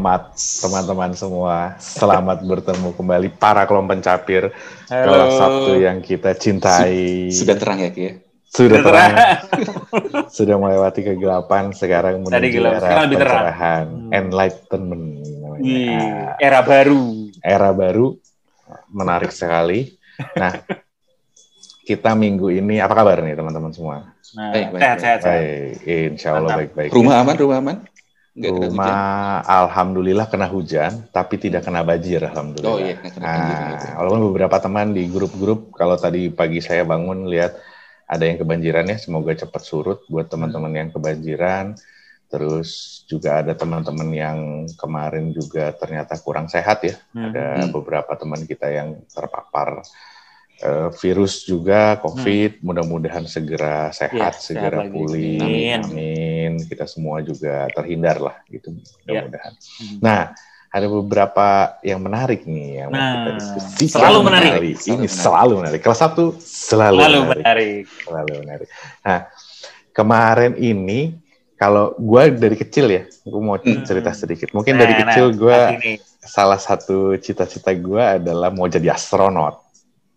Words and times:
Selamat 0.00 0.32
teman-teman 0.32 1.12
semua. 1.12 1.56
Selamat 1.76 2.40
bertemu 2.40 2.96
kembali 2.96 3.36
para 3.36 3.68
kelompok 3.68 4.00
pencapir. 4.00 4.48
Kelas 4.88 5.36
Sabtu 5.36 5.76
yang 5.76 6.00
kita 6.00 6.32
cintai. 6.32 7.28
Sudah 7.28 7.52
terang 7.60 7.84
ya, 7.84 7.92
Ki? 7.92 8.00
ya? 8.08 8.12
Sudah 8.48 8.80
terang. 8.80 9.12
Sudah 10.40 10.56
melewati 10.56 11.04
kegelapan, 11.04 11.76
sekarang 11.76 12.24
Tadi 12.24 12.32
menuju 12.32 12.48
gelap, 12.48 12.72
era 12.72 12.80
sekarang 12.80 13.02
lebih 13.04 13.18
terang. 13.20 13.36
pencerahan. 13.44 13.86
Hmm. 13.92 14.10
Enlightenment 14.16 15.04
namanya. 15.20 15.60
Wih, 15.60 15.92
era 16.40 16.60
baru. 16.64 17.02
era 17.44 17.70
baru 17.76 18.06
menarik 18.88 19.36
sekali. 19.36 20.00
Nah, 20.32 20.64
kita 21.92 22.16
minggu 22.16 22.48
ini 22.48 22.80
apa 22.80 22.96
kabar 22.96 23.20
nih 23.20 23.36
teman-teman 23.36 23.68
semua? 23.76 24.16
Nah, 24.32 24.48
Baik, 24.48 24.66
baik, 24.72 24.80
sehat, 24.80 24.96
baik. 24.96 25.04
sehat, 25.04 25.18
sehat. 25.20 25.40
Baik, 25.44 26.08
insya 26.08 26.28
Allah 26.40 26.56
baik-baik. 26.56 26.88
Rumah 26.88 27.14
aman, 27.20 27.36
rumah 27.36 27.58
aman? 27.60 27.76
Nggak 28.40 28.54
kena 28.56 28.68
Rumah 28.72 28.94
hujan? 28.96 28.98
alhamdulillah 29.44 30.26
kena 30.32 30.46
hujan, 30.48 30.92
tapi 31.12 31.34
tidak 31.36 31.62
kena 31.68 31.84
banjir 31.84 32.20
alhamdulillah. 32.24 32.72
Oh 32.72 32.80
iya, 32.80 32.96
kena 32.96 33.28
banjir. 33.28 33.76
Nah, 33.76 34.00
walaupun 34.00 34.22
beberapa 34.32 34.56
teman 34.64 34.96
di 34.96 35.04
grup-grup, 35.12 35.60
kalau 35.76 36.00
tadi 36.00 36.32
pagi 36.32 36.64
saya 36.64 36.82
bangun 36.88 37.28
lihat 37.28 37.52
ada 38.08 38.24
yang 38.24 38.40
kebanjiran 38.40 38.86
ya, 38.90 38.96
semoga 38.96 39.32
cepat 39.36 39.62
surut 39.62 39.98
buat 40.08 40.26
teman-teman 40.32 40.72
yang 40.72 40.88
kebanjiran. 40.90 41.76
Terus 42.30 43.02
juga 43.10 43.42
ada 43.42 43.52
teman-teman 43.58 44.08
yang 44.14 44.38
kemarin 44.78 45.34
juga 45.34 45.74
ternyata 45.76 46.16
kurang 46.22 46.46
sehat 46.48 46.78
ya. 46.86 46.94
Hmm. 47.12 47.28
Ada 47.28 47.46
Hmm. 47.66 47.70
beberapa 47.74 48.12
teman 48.16 48.46
kita 48.46 48.70
yang 48.72 49.02
terpapar 49.10 49.82
eh, 50.60 50.88
virus 50.94 51.42
juga, 51.42 51.96
COVID. 51.98 52.60
Mudah-mudahan 52.60 53.24
segera 53.24 53.88
sehat, 53.90 54.12
Ya, 54.12 54.28
segera 54.36 54.84
sehat 54.84 54.92
pulih. 54.92 55.40
Amin. 55.40 55.80
Amin. 55.82 56.52
Kita 56.62 56.84
semua 56.84 57.20
juga 57.20 57.64
terhindar 57.70 58.20
lah 58.20 58.36
gitu. 58.46 58.70
Ya. 59.02 59.24
Mudah-mudahan. 59.24 59.52
Hmm. 59.56 59.96
Nah, 59.98 60.22
ada 60.70 60.86
beberapa 60.86 61.48
yang 61.82 61.98
menarik 61.98 62.44
nih 62.44 62.84
yang 62.84 62.90
Nah, 62.90 63.10
kita 63.10 63.30
diskusikan. 63.36 63.90
selalu 63.96 64.18
menarik. 64.22 64.50
Selalu 64.50 64.70
Ini 64.70 64.94
menarik. 65.02 65.10
selalu 65.10 65.52
menarik. 65.58 65.80
Kelas 65.80 65.98
satu 65.98 66.24
selalu, 66.38 66.96
Lalu 66.96 67.18
menarik. 67.18 67.42
menarik. 67.42 67.84
Selalu 68.00 68.32
menarik. 68.38 68.68
Nah, 69.00 69.20
kemarin 69.90 70.52
ini 70.56 71.00
kalau 71.56 71.92
gue 71.94 72.22
dari 72.32 72.56
kecil 72.56 72.86
ya, 72.86 73.02
gue 73.04 73.40
mau 73.40 73.56
Hmm. 73.56 73.84
cerita 73.84 74.12
sedikit. 74.12 74.48
Mungkin 74.50 74.74
dari 74.74 74.94
Nah, 74.94 75.00
kecil 75.04 75.26
nah, 75.28 75.36
gue 75.36 75.58
salah 76.20 76.56
satu 76.56 77.16
cita-cita 77.16 77.68
gue 77.70 78.00
adalah 78.00 78.48
mau 78.48 78.64
jadi 78.64 78.94
astronot. 78.94 79.69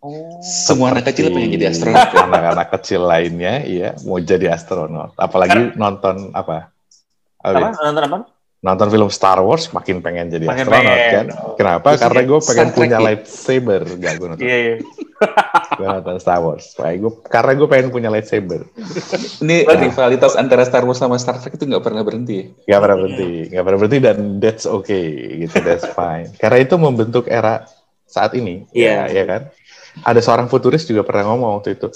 Oh. 0.04 0.44
Semua 0.44 0.92
anak 0.92 1.08
kecil 1.08 1.32
pengen 1.32 1.50
jadi 1.54 1.72
astronot. 1.72 2.12
ya? 2.12 2.28
Anak-anak 2.28 2.68
kecil 2.73 3.02
lainnya, 3.02 3.64
iya, 3.64 3.96
mau 4.04 4.20
jadi 4.20 4.52
astronot. 4.52 5.16
Apalagi 5.16 5.72
nonton 5.73 6.30
apa? 6.32 6.76
Apa? 7.40 7.72
Nonton 7.82 8.04
apa? 8.04 8.18
Nonton 8.59 8.88
film 8.90 9.08
Star 9.09 9.40
Wars 9.40 9.72
makin 9.72 10.00
pengen 10.00 10.28
jadi 10.30 10.44
Makin 10.44 10.59
astronot 10.62 10.84
pengen. 10.84 11.12
kan? 11.12 11.26
Kenapa? 11.56 11.88
Terus 11.90 12.02
Karena 12.02 12.22
gue 12.22 12.40
pengen 12.42 12.44
Star 12.44 12.68
Trek 12.68 12.76
punya 12.78 12.92
ya? 12.94 13.00
lightsaber. 13.02 13.81
Gak 13.94 14.14
gue 14.14 14.28
nonton, 14.30 14.44
Iya, 14.44 14.58
iya. 14.58 14.76
gue 15.80 15.88
nonton 15.90 16.16
Star 16.18 16.40
Wars. 16.40 16.66
Gue, 16.74 17.12
karena 17.26 17.52
gue 17.54 17.68
pengen 17.70 17.88
punya 17.90 18.09
lightsaber. 18.09 18.62
Ini 19.40 19.58
Berarti- 19.64 19.84
rivalitas 19.86 20.34
antara 20.34 20.64
Star 20.64 20.84
Wars 20.84 20.96
sama 20.98 21.16
Star 21.16 21.36
Trek 21.38 21.54
itu 21.54 21.64
nggak 21.66 21.80
pernah 21.81 22.04
berhenti. 22.04 22.52
ya? 22.62 22.76
Gak 22.76 22.81
pernah 22.81 22.98
berhenti, 22.98 23.30
gak 23.50 23.64
pernah 23.64 23.78
berhenti 23.78 24.00
dan 24.00 24.18
that's 24.38 24.64
okay 24.66 25.08
gitu, 25.42 25.56
that's 25.59 25.88
fine. 25.90 26.28
Karena 26.34 26.59
itu 26.59 26.76
membentuk 26.76 27.26
era 27.26 27.68
saat 28.06 28.31
ini, 28.31 28.64
Iya. 28.72 29.09
ya, 29.09 29.12
ya 29.12 29.24
kan? 29.26 29.42
Ada 30.02 30.26
seorang 30.26 30.50
futuris 30.50 30.90
juga 30.90 31.06
pernah 31.06 31.30
ngomong 31.30 31.62
waktu 31.62 31.78
itu, 31.78 31.94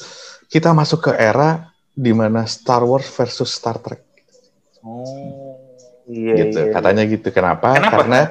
kita 0.53 0.69
masuk 0.78 1.09
ke 1.09 1.12
era 1.18 1.74
di 1.97 2.13
mana 2.13 2.46
Star 2.46 2.85
Wars 2.85 3.09
versus 3.09 3.50
Star 3.50 3.81
Trek, 3.81 4.06
Oh. 4.85 5.59
Iya, 6.07 6.34
gitu. 6.47 6.59
iya. 6.63 6.72
Katanya 6.72 7.03
gitu. 7.03 7.28
Kenapa? 7.36 7.75
Kenapa? 7.75 7.91
Karena 8.00 8.22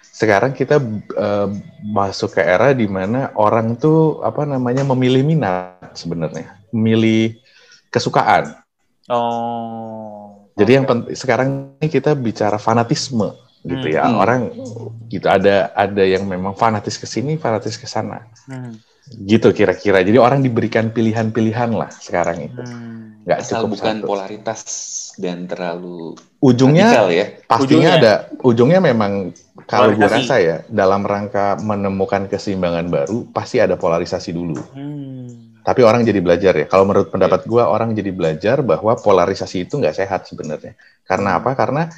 sekarang 0.00 0.56
kita 0.56 0.80
eh, 1.12 1.48
masuk 1.84 2.32
ke 2.32 2.40
era 2.40 2.72
di 2.72 2.88
mana 2.88 3.36
orang 3.36 3.76
tuh 3.76 4.24
apa 4.24 4.48
namanya 4.48 4.80
memilih 4.88 5.20
minat 5.20 5.92
sebenarnya, 5.92 6.56
memilih 6.72 7.36
kesukaan. 7.92 8.56
Oh. 9.12 10.48
Jadi 10.56 10.70
yang 10.72 10.88
penting 10.88 11.12
sekarang 11.12 11.76
ini 11.76 11.92
kita 11.92 12.16
bicara 12.16 12.56
fanatisme 12.56 13.36
gitu 13.60 13.92
ya. 13.92 14.08
Hmm. 14.08 14.16
Orang 14.16 14.40
gitu 15.12 15.28
ada 15.28 15.68
ada 15.76 16.02
yang 16.02 16.24
memang 16.24 16.56
fanatis 16.56 16.96
ke 16.96 17.04
sini, 17.04 17.36
fanatis 17.36 17.76
ke 17.76 17.84
sana. 17.84 18.24
Hmm. 18.48 18.80
Gitu 19.06 19.54
kira-kira. 19.54 20.02
Jadi 20.02 20.18
orang 20.18 20.42
diberikan 20.42 20.90
pilihan-pilihan 20.90 21.70
lah 21.70 21.90
sekarang 21.94 22.50
itu. 22.50 22.62
Hmm. 22.62 23.22
Nggak 23.26 23.38
Asal 23.42 23.66
cukup 23.66 23.70
bukan 23.78 23.96
satu. 23.98 24.06
polaritas 24.06 24.60
dan 25.18 25.50
terlalu 25.50 26.14
Ujungnya 26.38 26.86
radikal 26.94 27.08
ya. 27.10 27.26
pastinya 27.50 27.66
Ujungnya. 27.66 27.90
ada 27.98 28.12
ujungnya 28.46 28.80
memang 28.84 29.12
kalau 29.66 29.90
gue 29.98 30.06
rasa 30.06 30.38
ya 30.38 30.56
dalam 30.70 31.02
rangka 31.02 31.58
menemukan 31.58 32.30
keseimbangan 32.30 32.86
baru 32.86 33.26
pasti 33.34 33.58
ada 33.58 33.74
polarisasi 33.74 34.30
dulu. 34.30 34.62
Hmm. 34.70 35.58
Tapi 35.66 35.82
orang 35.82 36.06
jadi 36.06 36.22
belajar 36.22 36.54
ya. 36.54 36.66
Kalau 36.70 36.86
menurut 36.86 37.10
pendapat 37.10 37.42
gue 37.50 37.58
orang 37.58 37.90
jadi 37.98 38.14
belajar 38.14 38.62
bahwa 38.62 38.94
polarisasi 38.94 39.66
itu 39.66 39.82
nggak 39.82 39.98
sehat 39.98 40.30
sebenarnya. 40.30 40.78
Karena 41.02 41.42
apa? 41.42 41.58
Karena 41.58 41.90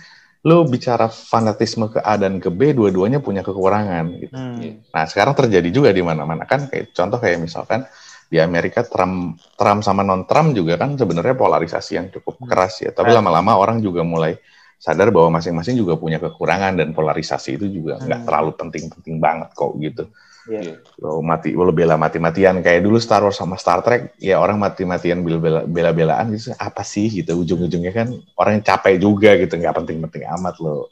lo 0.46 0.62
bicara 0.68 1.10
fanatisme 1.10 1.90
ke 1.90 1.98
A 1.98 2.14
dan 2.14 2.38
ke 2.38 2.46
B, 2.52 2.70
dua-duanya 2.70 3.18
punya 3.18 3.42
kekurangan. 3.42 4.04
Gitu. 4.22 4.34
Hmm. 4.34 4.58
Iya. 4.62 4.72
Nah 4.94 5.04
sekarang 5.10 5.34
terjadi 5.34 5.68
juga 5.74 5.90
di 5.90 6.02
mana-mana 6.04 6.46
kan. 6.46 6.70
Kayak 6.70 6.94
contoh 6.94 7.18
kayak 7.18 7.42
misalkan 7.42 7.82
di 8.28 8.38
Amerika 8.38 8.84
Trump, 8.86 9.40
Trump 9.58 9.80
sama 9.82 10.06
non 10.06 10.28
Trump 10.28 10.54
juga 10.54 10.78
kan 10.78 10.94
sebenarnya 10.94 11.34
polarisasi 11.34 11.92
yang 11.98 12.06
cukup 12.14 12.38
Hmm. 12.38 12.46
keras 12.46 12.78
ya. 12.84 12.94
Tapi 12.94 13.10
lama-lama 13.10 13.58
orang 13.58 13.82
juga 13.82 14.06
mulai 14.06 14.38
sadar 14.78 15.10
bahwa 15.10 15.42
masing-masing 15.42 15.74
juga 15.74 15.98
punya 15.98 16.22
kekurangan 16.22 16.78
dan 16.78 16.94
polarisasi 16.94 17.58
itu 17.58 17.66
juga 17.66 17.98
nggak 17.98 18.20
Hmm. 18.22 18.26
terlalu 18.30 18.50
penting-penting 18.54 19.18
banget 19.18 19.50
kok 19.58 19.74
gitu 19.82 20.06
Iya. 20.48 20.60
Iya. 20.64 20.74
lo 20.98 21.20
mati 21.20 21.52
lo 21.52 21.68
bela 21.70 21.94
mati-matian 21.94 22.58
kayak 22.58 22.80
dulu 22.80 22.96
Star 22.96 23.20
Wars 23.20 23.36
sama 23.36 23.54
Star 23.54 23.78
Trek 23.78 24.16
ya 24.16 24.36
orang 24.36 24.56
mati-matian 24.56 25.20
bela- 25.20 25.62
bela-belaan 25.62 26.32
gitu 26.32 26.50
apa 26.54 26.80
sih 26.82 27.12
gitu 27.12 27.36
ujung-ujungnya 27.36 27.92
kan 27.92 28.08
orang 28.34 28.56
yang 28.56 28.64
capek 28.66 28.96
juga 28.96 29.36
gitu 29.36 29.54
nggak 29.54 29.76
penting-penting 29.76 30.24
amat 30.32 30.56
lo 30.56 30.88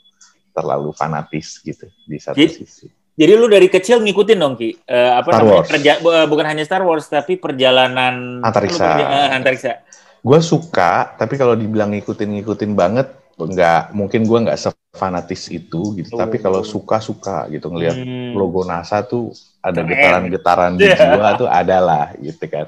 terlalu 0.52 0.92
fanatis 0.92 1.58
gitu 1.58 1.88
di 2.02 2.16
satu 2.16 2.36
Jadi- 2.36 2.56
sisi 2.58 2.86
Jadi 3.12 3.32
lu 3.32 3.48
dari 3.48 3.64
kecil 3.66 3.96
ngikutin 3.98 4.36
dong 4.36 4.54
Ki, 4.54 4.76
Eh, 4.78 5.10
apa 5.10 5.24
Star 5.26 5.40
namanya? 5.40 5.56
Wars. 5.56 5.68
perja- 5.68 5.98
bu- 5.98 6.12
eh, 6.12 6.26
bukan 6.26 6.46
hanya 6.46 6.60
Star 6.62 6.84
Wars 6.84 7.08
tapi 7.08 7.34
perjalanan 7.34 8.44
Antariksa. 8.44 8.84
Eh, 8.94 9.28
antariksa. 9.32 9.80
gue 10.18 10.38
suka 10.38 11.16
tapi 11.16 11.34
kalau 11.34 11.54
dibilang 11.54 11.88
ngikutin-ngikutin 11.90 12.72
banget 12.72 13.08
nggak 13.38 13.92
mungkin 13.92 14.24
gue 14.24 14.38
nggak 14.42 14.56
sefanatis 14.56 15.48
itu 15.48 15.92
gitu 15.94 16.10
Oh. 16.10 16.18
tapi 16.18 16.36
kalau 16.36 16.64
suka 16.64 16.96
suka 16.98 17.44
gitu 17.46 17.68
ngelihat 17.68 17.92
Hmm. 17.94 18.32
logo 18.32 18.64
NASA 18.64 19.00
tuh 19.00 19.28
ada 19.60 19.82
getaran-getaran 19.82 20.72
di 20.74 20.84
Iya. 20.84 20.96
jiwa 21.12 21.28
tuh 21.36 21.44
ada 21.46 21.76
lah 21.78 22.06
gitu 22.16 22.40
kan. 22.46 22.64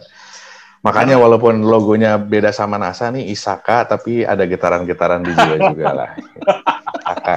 Makanya 0.78 1.16
walaupun 1.16 1.58
logonya 1.60 2.14
beda 2.16 2.50
sama 2.50 2.76
NASA 2.76 3.08
nih 3.08 3.26
Isaka 3.28 3.88
tapi 3.88 4.22
ada 4.22 4.44
getaran-getaran 4.44 5.24
di 5.24 5.32
jiwa 5.32 5.56
juga 5.68 5.86
lah. 5.98 6.10
Isaka 6.98 7.36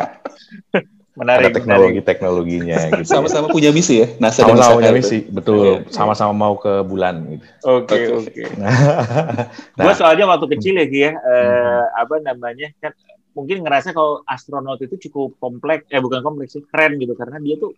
Menarik. 1.11 1.43
ada 1.43 1.49
teknologi-teknologinya 1.53 2.77
gitu. 2.93 3.03
ya. 3.03 3.05
Sama-sama 3.05 3.47
punya 3.47 3.69
misi 3.69 3.99
ya. 3.99 4.07
NASA 4.17 4.41
dan 4.41 4.55
Sama-sama 4.55 4.59
Isaka 4.61 4.75
punya 4.75 4.89
itu. 4.89 4.97
misi, 4.97 5.17
betul. 5.27 5.59
Iya. 5.61 5.77
Sama-sama 5.89 6.33
mau 6.33 6.53
ke 6.55 6.73
bulan 6.81 7.15
gitu. 7.29 7.45
Oke, 7.63 7.97
Oke. 8.09 8.31
oke. 8.31 8.43
Nah, 9.77 9.83
Gue 9.85 9.93
soalnya 9.93 10.25
waktu 10.25 10.45
kecil 10.49 10.73
ya 10.73 10.85
Ki 10.85 10.99
ya, 11.01 11.11
eh, 11.11 11.13
Hmm. 11.13 11.83
apa 11.97 12.15
namanya 12.21 12.67
kan 12.77 12.91
mungkin 13.31 13.63
ngerasa 13.63 13.91
kalau 13.91 14.21
astronot 14.23 14.81
itu 14.81 15.09
cukup 15.09 15.39
kompleks, 15.39 15.87
eh 15.87 15.99
bukan 15.99 16.19
kompleks 16.19 16.55
sih, 16.55 16.63
keren 16.67 16.99
gitu 16.99 17.15
karena 17.15 17.39
dia 17.39 17.55
tuh 17.55 17.71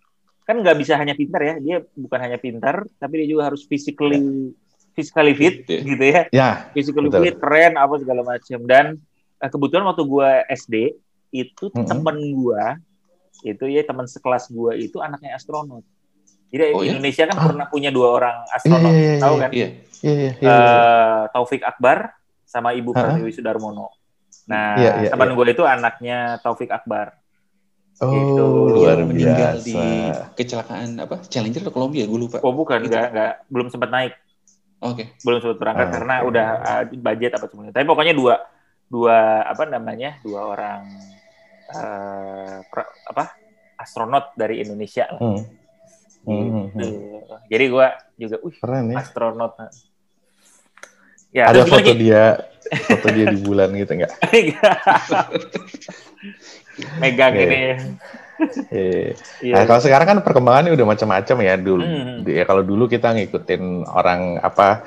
kan 0.44 0.60
nggak 0.60 0.75
bisa 0.75 1.00
hanya 1.00 1.13
pintar 1.13 1.39
ya, 1.39 1.56
dia 1.62 1.80
bukan 1.95 2.19
hanya 2.19 2.36
pintar, 2.36 2.83
tapi 2.98 3.24
dia 3.24 3.38
juga 3.38 3.48
harus 3.48 3.63
physically 3.63 4.51
physically 4.92 5.33
fit 5.33 5.56
Iya. 5.66 5.80
gitu 5.88 6.04
ya, 6.04 6.22
ya, 6.30 6.50
physically 6.72 7.10
Betul. 7.10 7.24
fit, 7.25 7.36
keren 7.39 7.74
apa 7.77 7.95
segala 7.98 8.22
macam 8.22 8.60
dan 8.66 8.86
eh, 9.39 9.50
kebetulan 9.50 9.86
waktu 9.88 10.04
gue 10.04 10.30
SD 10.51 10.75
itu 11.31 11.66
Mm-mm. 11.69 11.88
temen 11.88 12.18
gue 12.19 12.63
itu 13.44 13.66
ya 13.68 13.81
teman 13.83 14.06
sekelas 14.06 14.48
gue 14.48 14.72
itu 14.80 15.01
anaknya 15.01 15.36
astronot. 15.36 15.81
Jadi 16.54 16.69
Oh, 16.69 16.86
ya? 16.86 16.94
Indonesia 16.94 17.25
kan 17.25 17.38
Ah. 17.42 17.45
pernah 17.50 17.66
punya 17.66 17.89
dua 17.89 18.13
orang 18.13 18.36
iya, 18.45 18.54
astronot, 18.54 18.94
iya, 18.94 19.01
iya, 19.01 19.18
tahu 19.18 19.36
iya. 19.36 19.42
kan? 19.42 19.50
Iya. 19.51 19.68
Iya, 20.04 20.13
iya, 20.13 20.31
iya. 20.38 20.54
eh 20.54 21.22
Taufik 21.33 21.62
Akbar 21.66 22.13
sama 22.45 22.77
Ibu? 22.77 22.94
Pertiwi 22.94 23.31
Sudarmono. 23.33 23.89
Nah, 24.44 24.75
Iya, 24.75 24.92
iya, 25.04 25.10
teman 25.12 25.28
iya. 25.31 25.36
gue 25.40 25.45
itu 25.56 25.63
anaknya 25.63 26.18
Taufik 26.44 26.69
Akbar. 26.72 27.16
Oh, 28.04 28.10
gitu. 28.12 28.44
luar 28.74 28.98
Yang 29.00 29.10
meninggal 29.13 29.54
biasa. 29.56 29.63
di 29.63 29.78
kecelakaan 30.36 30.90
apa? 31.00 31.16
Challenger 31.30 31.62
atau 31.63 31.74
Columbia? 31.74 32.04
Gue 32.10 32.19
lupa. 32.28 32.38
Oh 32.44 32.51
bukan, 32.51 32.84
enggak, 32.84 33.13
enggak, 33.13 33.34
belum 33.48 33.68
sempat 33.69 33.90
naik, 33.94 34.13
Oke. 34.84 35.04
belum 35.24 35.40
sempat 35.40 35.57
berangkat 35.62 35.88
Ah, 35.88 35.92
karena 35.95 36.16
udah 36.28 36.48
uh, 36.60 36.84
budget 36.90 37.31
apa 37.38 37.45
semuanya. 37.48 37.72
Tapi 37.72 37.86
pokoknya 37.88 38.13
dua, 38.18 38.36
dua 38.92 39.45
apa 39.48 39.63
namanya, 39.69 40.19
dua 40.25 40.42
orang 40.51 40.81
eh, 41.72 42.57
pra- 42.68 42.96
apa 43.07 43.24
astronot 43.80 44.36
dari 44.36 44.60
Indonesia. 44.66 45.07
lah. 45.07 45.22
Hmm. 45.22 45.39
Hmm, 46.24 46.39
hmm, 46.50 46.66
Gitu. 46.74 46.88
hmm. 46.88 47.39
Jadi 47.48 47.66
gue 47.72 47.88
juga, 48.19 48.36
wih 48.44 48.57
Keren 48.60 48.86
ya. 48.92 48.96
astronot. 49.00 49.54
Ya, 51.34 51.50
ada 51.50 51.66
foto 51.66 51.92
Ki? 51.94 51.98
dia 51.98 52.52
foto 52.83 53.07
dia 53.10 53.25
di 53.27 53.38
bulan 53.38 53.69
gitu 53.71 53.92
enggak? 53.94 54.12
Megang 57.00 57.33
Iya. 57.33 57.44
ini. 57.44 57.60
Nah, 59.54 59.63
kalau 59.63 59.80
sekarang 59.80 60.07
kan 60.07 60.18
perkembangannya 60.19 60.71
udah 60.74 60.86
macam-macam 60.89 61.36
ya 61.39 61.54
dulu. 61.56 61.83
Hmm. 61.83 62.18
Ya 62.25 62.44
kalau 62.44 62.60
dulu 62.60 62.86
kita 62.86 63.13
ngikutin 63.13 63.86
orang 63.86 64.38
apa 64.38 64.81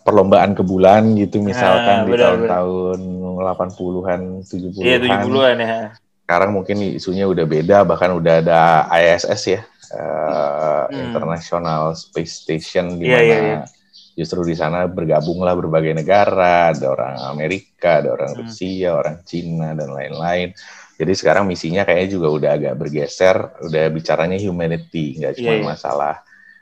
perlombaan 0.00 0.52
ke 0.52 0.62
bulan 0.62 1.14
gitu 1.14 1.38
misalkan 1.40 2.02
Ah, 2.02 2.06
di 2.06 2.12
tahun-tahun 2.14 2.98
80-an, 3.36 4.20
70-an. 4.44 4.84
Iya 4.84 4.96
70-an 5.00 5.56
ya. 5.58 5.68
Sekarang 6.22 6.50
mungkin 6.54 6.76
isunya 6.94 7.26
udah 7.26 7.42
beda 7.42 7.76
bahkan 7.82 8.12
udah 8.12 8.34
ada 8.38 8.60
ISS 8.92 9.42
ya. 9.48 9.60
eh, 9.90 10.82
Hmm. 10.86 11.10
International 11.10 11.94
Space 11.94 12.42
Station 12.42 12.94
di 12.94 13.06
Iya, 13.06 13.16
mana 13.16 13.24
iya, 13.24 13.38
iya. 13.40 13.58
Justru 14.20 14.44
di 14.44 14.52
sana 14.52 14.84
bergabunglah 14.84 15.56
berbagai 15.56 15.96
negara, 15.96 16.76
ada 16.76 16.92
orang 16.92 17.16
Amerika, 17.32 18.04
ada 18.04 18.12
orang 18.12 18.36
Hmm. 18.36 18.40
Rusia, 18.44 18.92
orang 18.92 19.24
Cina 19.24 19.72
dan 19.72 19.88
lain-lain. 19.88 20.52
Jadi 21.00 21.12
sekarang 21.16 21.48
misinya 21.48 21.88
kayaknya 21.88 22.08
juga 22.12 22.28
udah 22.28 22.50
agak 22.60 22.74
bergeser, 22.76 23.36
udah 23.64 23.84
bicaranya 23.88 24.36
humanity, 24.36 25.16
nggak 25.16 25.40
cuma 25.40 25.52
Iya, 25.56 25.60
iya. 25.64 25.68
masalah 25.72 26.14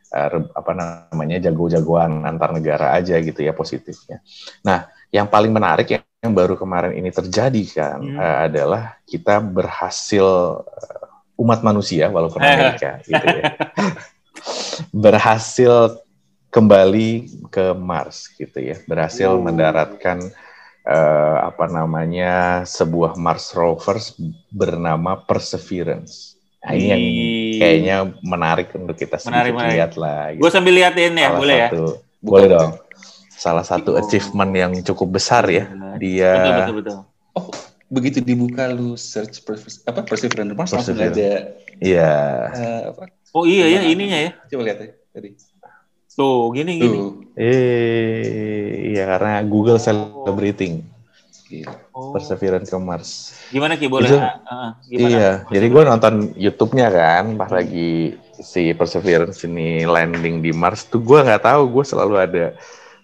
eh, 0.08 0.30
apa 0.54 0.72
namanya 0.72 1.36
jago-jagoan 1.42 2.24
antar 2.24 2.54
negara 2.54 2.94
aja 2.94 3.18
gitu 3.20 3.44
ya 3.44 3.52
positifnya. 3.52 4.24
Nah, 4.64 4.86
yang 5.12 5.28
paling 5.28 5.52
menarik 5.52 5.90
yang, 5.92 6.00
yang 6.24 6.32
baru 6.32 6.56
kemarin 6.56 6.96
ini 6.96 7.10
terjadi 7.10 7.62
kan 7.74 7.98
Hmm. 8.00 8.16
eh, 8.16 8.36
adalah 8.48 8.96
kita 9.04 9.42
berhasil 9.42 10.24
eh, 10.64 11.42
umat 11.42 11.60
manusia 11.60 12.06
walaupun 12.08 12.40
Amerika 12.46 13.02
gitu 13.04 13.26
ya 13.26 13.52
berhasil 14.94 15.98
kembali 16.58 17.08
ke 17.48 17.70
Mars 17.72 18.26
gitu 18.34 18.58
ya, 18.58 18.76
berhasil 18.84 19.30
Oh. 19.30 19.38
mendaratkan 19.38 20.18
eh, 20.82 21.36
apa 21.44 21.68
namanya 21.68 22.64
sebuah 22.64 23.14
Mars 23.14 23.52
rovers 23.52 24.16
bernama 24.48 25.20
Perseverance. 25.20 26.34
Nah, 26.58 26.72
ini 26.74 26.86
yang 26.88 27.04
kayaknya 27.54 27.96
menarik 28.24 28.72
untuk 28.72 28.96
kita 28.96 29.20
Menarik, 29.22 29.52
menarik. 29.54 29.74
lihat 29.76 29.92
lah. 29.94 30.32
gitu. 30.32 30.40
Gue 30.42 30.50
sambil 30.50 30.72
liatin 30.74 31.12
ya, 31.14 31.28
Salah 31.28 31.38
boleh 31.38 31.54
ya? 31.54 31.68
satu, 31.70 31.84
Bukan, 32.18 32.24
boleh 32.24 32.48
bukan. 32.48 32.58
dong. 32.58 32.72
Salah 33.38 33.64
satu 33.64 33.90
Oh. 33.94 34.00
achievement 34.00 34.52
yang 34.52 34.72
cukup 34.82 35.08
besar 35.14 35.44
ya. 35.46 35.70
Dia 36.00 36.32
Betul, 36.34 36.52
betul, 36.56 36.74
betul. 36.82 36.96
Oh, 37.36 37.46
begitu 37.88 38.18
dibuka 38.18 38.66
lu 38.66 38.98
search 38.98 39.44
Perse- 39.44 39.84
apa 39.84 40.02
Perseverance 40.02 40.56
Mars 40.56 40.72
langsung 40.74 40.98
ada 40.98 41.54
Iya. 41.78 42.12
eh, 42.50 42.80
apa? 42.90 43.12
Oh 43.30 43.44
iya 43.44 43.68
ya, 43.70 43.80
ininya 43.84 44.18
ya. 44.18 44.30
Coba 44.48 44.62
lihat 44.66 44.78
ya 44.80 44.88
tadi. 45.12 45.36
Tuh, 46.18 46.50
gini, 46.50 46.72
gini. 46.82 46.98
Tuh. 46.98 47.10
Eh, 47.38 48.90
iya 48.90 49.06
karena 49.14 49.46
Google 49.46 49.78
celebrating 49.78 50.82
Gila. 51.48 51.72
Oh. 51.96 52.12
Perseverance 52.12 52.68
ke 52.68 52.76
Mars. 52.76 53.10
Gimana 53.48 53.80
Ki, 53.80 53.88
boleh? 53.88 54.04
Itu- 54.04 54.20
ah, 54.20 54.76
gimana? 54.84 55.08
Iya, 55.08 55.30
jadi 55.48 55.66
gue 55.72 55.82
nonton 55.86 56.14
YouTube-nya 56.36 56.88
kan 56.92 57.24
pas 57.40 57.48
lagi 57.48 58.18
si 58.36 58.76
Perseverance 58.76 59.48
ini 59.48 59.88
landing 59.88 60.44
di 60.44 60.52
Mars 60.52 60.84
tuh 60.90 61.00
gue 61.00 61.24
nggak 61.24 61.48
tahu 61.48 61.62
gue 61.72 61.84
selalu 61.88 62.14
ada 62.20 62.44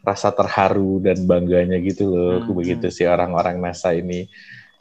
rasa 0.05 0.29
terharu 0.37 1.01
dan 1.01 1.25
bangganya 1.25 1.81
gitu 1.81 2.13
loh 2.13 2.45
Hmm, 2.45 2.53
begitu 2.53 2.93
si 2.93 3.09
orang-orang 3.09 3.57
NASA 3.57 3.97
ini 3.97 4.29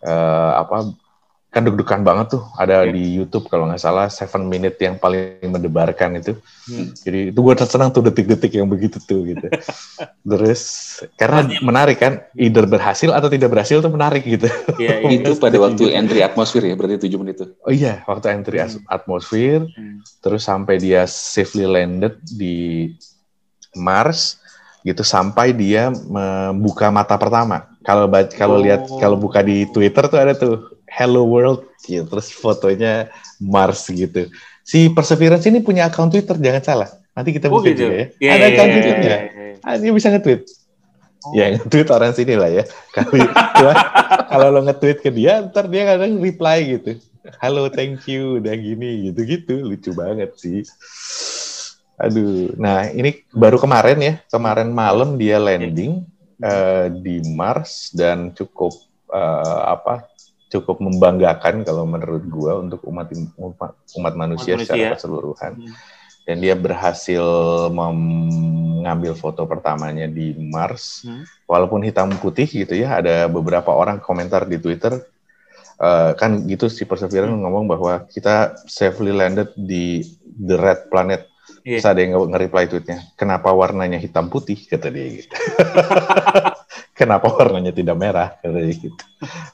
eh, 0.03 0.51
apa 0.59 0.91
kan 1.53 1.61
deg-degan 1.61 2.01
banget 2.01 2.33
tuh 2.33 2.43
ada 2.57 2.81
Iya. 2.81 2.97
di 2.97 3.03
YouTube 3.13 3.45
kalau 3.45 3.69
nggak 3.69 3.77
salah 3.77 4.09
seven 4.09 4.49
minute 4.49 4.73
yang 4.81 4.97
paling 4.97 5.37
mendebarkan 5.45 6.17
itu 6.17 6.33
Hmm. 6.65 6.89
jadi 6.97 7.29
itu 7.29 7.37
gue 7.37 7.53
senang 7.61 7.91
tuh 7.91 8.01
detik-detik 8.01 8.49
yang 8.55 8.65
begitu 8.65 8.97
tuh 8.97 9.21
gitu 9.21 9.45
terus 10.33 10.61
karena 11.13 11.45
Pasti- 11.45 11.61
menarik 11.61 11.97
kan 12.01 12.13
either 12.33 12.65
berhasil 12.65 13.13
atau 13.13 13.29
tidak 13.29 13.53
berhasil 13.53 13.77
tuh 13.79 13.93
menarik 13.93 14.25
gitu 14.25 14.49
Iya, 14.81 15.05
iya. 15.05 15.21
Itu 15.21 15.37
pada 15.37 15.61
waktu 15.61 15.93
entry 15.93 16.25
atmosfer 16.25 16.65
ya, 16.65 16.73
berarti 16.73 17.05
7 17.05 17.21
menit 17.21 17.35
itu. 17.37 17.45
Oh 17.61 17.69
iya, 17.69 18.01
waktu 18.09 18.33
entry 18.33 18.57
as- 18.57 18.81
atmosfer, 18.89 19.69
Hmm. 19.69 20.01
terus 20.19 20.41
sampai 20.41 20.81
dia 20.81 21.05
safely 21.05 21.69
landed 21.69 22.17
di 22.25 22.89
Mars, 23.75 24.41
gitu 24.81 24.99
sampai 25.01 25.53
dia 25.53 25.87
membuka 25.91 26.89
mata 26.89 27.15
pertama. 27.15 27.69
Kalau 27.83 28.07
kalau 28.33 28.57
Oh. 28.59 28.63
lihat 28.63 28.87
kalau 28.97 29.15
buka 29.15 29.39
di 29.39 29.67
Twitter 29.67 30.07
tuh 30.07 30.19
ada 30.19 30.33
tuh 30.33 30.72
Hello 30.93 31.25
World, 31.25 31.65
gitu. 31.81 32.05
terus 32.05 32.29
fotonya 32.29 33.09
Mars 33.41 33.89
gitu. 33.89 34.29
Si 34.61 34.93
Perseverance 34.93 35.49
ini 35.49 35.59
punya 35.59 35.89
akun 35.89 36.13
Twitter, 36.13 36.37
jangan 36.37 36.63
salah. 36.63 36.89
Nanti 37.17 37.33
kita 37.33 37.49
Oh 37.49 37.59
buka 37.59 37.73
gitu. 37.73 37.89
juga 37.89 37.93
ya. 37.97 38.05
Iya, 38.21 38.29
ada 38.29 38.45
iya, 38.45 38.47
akun 38.53 38.65
iya, 38.65 38.73
Twitternya. 38.73 39.17
iya, 39.19 39.19
iya. 39.33 39.55
Ah, 39.65 39.75
dia 39.81 39.91
bisa 39.91 40.07
nge-tweet. 40.13 40.41
Oh. 41.23 41.33
Ya, 41.33 41.45
nge-tweet 41.57 41.87
orang 41.89 42.11
sini 42.13 42.33
lah 42.37 42.49
ya. 42.51 42.63
Kali 42.93 43.21
kalau 44.31 44.47
lo 44.53 44.59
nge-tweet 44.69 44.97
ke 45.01 45.09
dia, 45.09 45.41
ntar 45.49 45.65
dia 45.67 45.83
kadang 45.89 46.21
reply 46.21 46.77
gitu. 46.77 47.01
Halo, 47.39 47.71
thank 47.71 48.03
you, 48.11 48.43
udah 48.43 48.53
gini, 48.53 49.09
gitu-gitu. 49.09 49.63
Lucu 49.63 49.95
banget 49.95 50.35
sih. 50.35 50.61
Aduh, 51.97 52.51
nah 52.59 52.89
ini 52.91 53.23
baru 53.31 53.55
kemarin 53.61 53.97
ya, 54.01 54.13
kemarin 54.27 54.69
malam 54.73 55.15
dia 55.15 55.39
landing 55.39 56.03
eh, 56.43 56.85
di 56.99 57.23
Mars 57.31 57.93
dan 57.95 58.35
cukup 58.35 58.75
eh, 59.07 59.61
apa? 59.71 60.03
Cukup 60.53 60.77
membanggakan 60.77 61.65
kalau 61.65 61.83
menurut 61.83 62.21
gua 62.25 62.57
untuk 62.57 62.85
umat 62.85 63.09
umat, 63.35 63.73
umat 63.91 64.13
manusia 64.13 64.53
manusia. 64.53 64.69
secara 64.69 64.93
keseluruhan 64.93 65.51
Hmm. 65.57 65.73
dan 66.23 66.35
dia 66.37 66.53
berhasil 66.53 67.25
mengambil 67.69 69.11
foto 69.13 69.43
pertamanya 69.43 70.05
di 70.05 70.31
Mars 70.37 71.01
Hmm. 71.01 71.25
walaupun 71.43 71.81
hitam 71.81 72.13
putih 72.13 72.45
gitu 72.45 72.73
ya 72.73 72.95
ada 72.95 73.25
beberapa 73.25 73.69
orang 73.69 73.97
komentar 73.97 74.45
di 74.45 74.55
Twitter 74.55 75.01
eh, 75.75 76.11
kan 76.13 76.45
gitu 76.45 76.69
si 76.69 76.85
Perseverance 76.85 77.33
Hmm. 77.33 77.41
ngomong 77.41 77.65
bahwa 77.67 78.05
kita 78.05 78.35
safely 78.63 79.09
landed 79.09 79.49
di 79.53 80.05
the 80.23 80.53
red 80.55 80.85
planet 80.87 81.25
Iya. 81.61 81.79
Terus 81.79 81.87
ada 81.87 81.99
yang 81.99 82.11
nge- 82.13 82.29
nge-reply 82.29 82.63
tweetnya 82.67 82.99
kenapa 83.13 83.47
warnanya 83.49 83.95
hitam 83.95 84.27
putih 84.27 84.59
kata 84.61 84.87
dia 84.87 85.07
gitu 85.17 85.31
kenapa 86.93 87.27
warnanya 87.27 87.69
tidak 87.69 87.97
merah 87.97 88.37
dia 88.37 88.49
gitu 88.71 88.93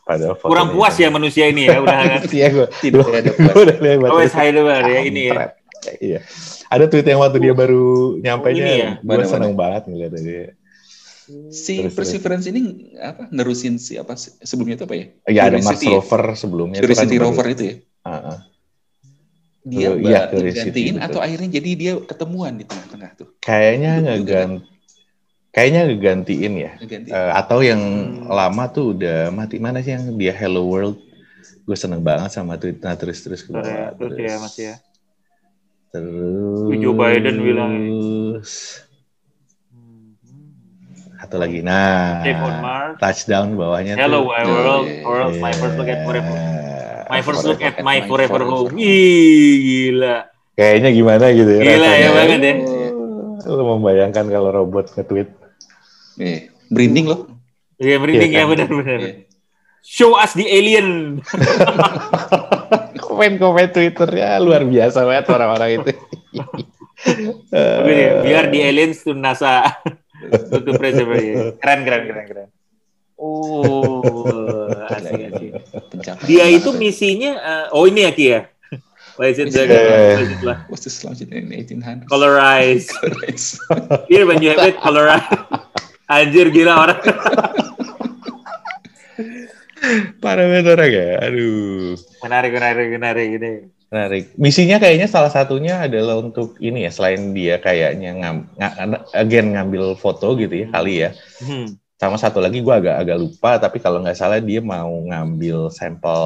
padahal 0.03 0.35
Kurang 0.35 0.71
puas 0.71 0.95
ya 0.95 1.07
manusia 1.07 1.47
ini 1.47 1.65
ya, 1.65 1.79
udah 1.79 2.19
Iya 2.29 2.47
gue 2.51 2.67
Tidak 2.79 2.99
ada 3.01 3.31
puas. 3.31 3.55
udah 3.55 3.75
lihat 3.79 3.99
Oh, 4.05 4.19
ya 4.85 4.99
ini 5.01 5.31
ya. 5.31 5.55
Iya. 5.97 6.19
Ada 6.67 6.85
tweet 6.85 7.07
yang 7.07 7.23
waktu 7.23 7.39
dia 7.39 7.55
baru 7.55 8.19
nyampainya, 8.19 8.61
ini 8.61 8.73
ya? 8.77 8.91
gue 8.99 9.23
seneng 9.25 9.55
banget 9.55 9.87
ngeliat 9.87 10.11
dia. 10.13 10.51
Si 11.49 11.79
Terus, 11.79 11.93
terus. 11.93 11.95
Perseverance 11.95 12.45
ini 12.45 12.59
apa 12.97 13.29
nerusin 13.29 13.77
si 13.77 13.95
apa 13.95 14.13
se- 14.13 14.35
sebelumnya 14.41 14.75
itu 14.75 14.83
apa 14.83 14.95
ya? 14.97 15.05
Ya 15.29 15.41
ada 15.47 15.57
Mars 15.57 15.77
Curiosity 15.77 15.87
ya? 15.87 15.95
Rover 15.95 16.23
sebelumnya. 16.35 16.79
Curiosity 16.81 17.05
kan 17.07 17.15
baru- 17.15 17.25
Rover 17.31 17.45
itu 17.47 17.63
ya. 17.63 17.75
Ah. 18.03 18.37
Dia 19.61 19.87
Oh, 19.87 19.95
iya, 19.99 20.19
Curiosity, 20.27 20.81
gantiin 20.81 20.95
atau 20.99 21.19
akhirnya 21.19 21.49
jadi 21.53 21.69
dia 21.75 21.93
ketemuan 22.01 22.53
di 22.55 22.65
tengah-tengah 22.65 23.11
tuh. 23.13 23.27
Kayaknya 23.37 23.91
ngeganti, 24.01 24.65
kayaknya 25.59 25.81
ngegantiin 25.91 26.53
ya. 26.55 26.71
Ganti. 26.79 27.09
Eh, 27.11 27.31
atau 27.35 27.59
yang 27.59 27.81
Hmm. 27.83 28.31
lama 28.31 28.63
tuh 28.71 28.95
udah 28.95 29.27
mati 29.29 29.59
mana 29.59 29.83
sih 29.83 29.91
yang 29.91 30.15
dia 30.15 30.31
Hello 30.31 30.63
World? 30.63 30.95
Gue 31.67 31.75
seneng 31.75 31.99
banget 31.99 32.31
sama 32.31 32.55
tweet 32.55 32.79
nah, 32.79 32.95
terus 32.95 33.19
terus 33.19 33.43
ke 33.43 33.51
Terus 33.51 33.67
ya, 33.67 33.75
bawah, 33.91 33.91
terus 33.99 34.15
ya 34.17 34.33
Mas 34.39 34.55
ya. 34.57 34.75
Terus. 35.91 36.79
Joe 36.79 36.95
Biden 36.95 37.35
bilang 37.43 37.73
Atau 41.19 41.35
lagi, 41.35 41.59
nah. 41.59 42.23
Touchdown 42.95 43.59
bawahnya 43.59 43.99
Hello 43.99 44.23
tuh. 44.23 44.31
world, 44.31 44.87
world, 45.03 45.33
my 45.37 45.51
first 45.51 45.75
look 45.75 45.91
at 45.91 46.07
forever. 46.07 46.35
My 47.09 47.19
first 47.19 47.43
look 47.43 47.59
at 47.59 47.83
my 47.83 47.99
forever 48.07 48.39
home. 48.47 48.71
Ih, 48.79 49.53
gila. 49.59 50.31
Kayaknya 50.55 50.89
gimana 50.95 51.25
gitu 51.35 51.51
ya. 51.51 51.61
Gila 51.61 51.75
ya 51.75 51.83
rasanya. 51.83 52.09
banget 52.15 52.39
ya. 52.39 52.53
Lu 53.49 53.63
membayangkan 53.67 54.25
kalau 54.31 54.49
robot 54.55 54.95
nge-tweet. 54.95 55.38
Eh, 56.19 56.51
merinding 56.67 57.05
loh. 57.07 57.21
Iya, 57.79 57.95
merinding 57.97 58.31
Iya 58.31 58.39
ya 58.39 58.43
kan? 58.43 58.51
benar-benar. 58.51 58.99
Iya. 58.99 59.13
Show 59.79 60.11
us 60.13 60.35
the 60.35 60.43
alien. 60.45 61.23
Komen-komen 63.03 63.71
Twitternya 63.71 64.37
luar 64.37 64.67
biasa 64.67 65.07
banget 65.07 65.25
orang-orang 65.31 65.69
itu. 65.79 65.91
Oke, 67.79 67.97
biar 68.27 68.51
the 68.51 68.59
aliens 68.59 68.99
to 69.01 69.15
NASA 69.15 69.63
untuk 70.55 70.75
preserve. 70.75 71.55
Keren, 71.57 71.79
keren, 71.87 72.03
keren, 72.05 72.25
keren. 72.27 72.47
Oh, 73.15 74.67
asik, 74.87 75.31
asik. 75.31 75.51
Pencapaian 75.91 76.27
Dia 76.27 76.43
banget 76.43 76.59
itu 76.59 76.69
ya. 76.71 76.79
misinya, 76.79 77.31
eh, 77.35 77.65
oh 77.71 77.83
ini 77.87 78.03
ya 78.03 78.11
Ki 78.11 78.25
ya? 78.31 78.41
Why 79.15 79.31
is 79.31 79.39
it 79.39 79.51
the, 79.51 79.67
Yeah. 79.67 80.63
launched 81.03 81.27
in 81.27 81.51
1800? 81.51 82.07
Colorize. 82.07 82.87
Colorize. 82.87 83.59
Here 84.07 84.23
when 84.23 84.39
you 84.39 84.55
have 84.55 84.63
it, 84.63 84.79
colorize. 84.79 85.27
Anjir 86.09 86.49
gila 86.49 86.73
orang. 86.75 86.99
Parah 90.19 90.45
banget 90.45 90.65
orang 90.67 90.91
ya. 90.91 91.07
Aduh. 91.23 91.95
Menarik, 92.19 92.51
menarik, 92.51 92.87
menarik 92.91 93.27
ini. 93.31 93.51
Menarik. 93.89 94.23
Misinya 94.35 94.77
kayaknya 94.77 95.07
salah 95.07 95.29
satunya 95.29 95.81
adalah 95.81 96.19
untuk 96.19 96.59
ini 96.59 96.85
ya, 96.85 96.91
selain 96.91 97.31
dia 97.31 97.57
kayaknya 97.57 98.11
ngam, 98.15 98.37
nga- 98.53 99.05
again 99.15 99.55
ngambil 99.55 99.95
foto 99.95 100.35
gitu 100.35 100.65
ya, 100.65 100.67
kali 100.69 101.05
ya. 101.05 101.11
Hmm. 101.39 101.77
sama 101.99 102.15
satu 102.15 102.39
lagi 102.39 102.63
gue 102.63 102.71
agak 102.71 102.95
agak 102.95 103.19
lupa 103.19 103.59
tapi 103.59 103.83
kalau 103.83 103.99
nggak 103.99 104.15
salah 104.15 104.39
dia 104.39 104.63
mau 104.63 104.87
ngambil 105.03 105.67
sampel 105.67 106.23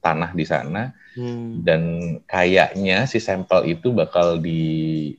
tanah 0.00 0.32
di 0.32 0.48
sana 0.48 0.96
Hmm. 1.12 1.60
dan 1.60 1.80
kayaknya 2.24 3.04
si 3.04 3.20
sampel 3.20 3.68
itu 3.68 3.92
bakal 3.92 4.40
di 4.40 5.12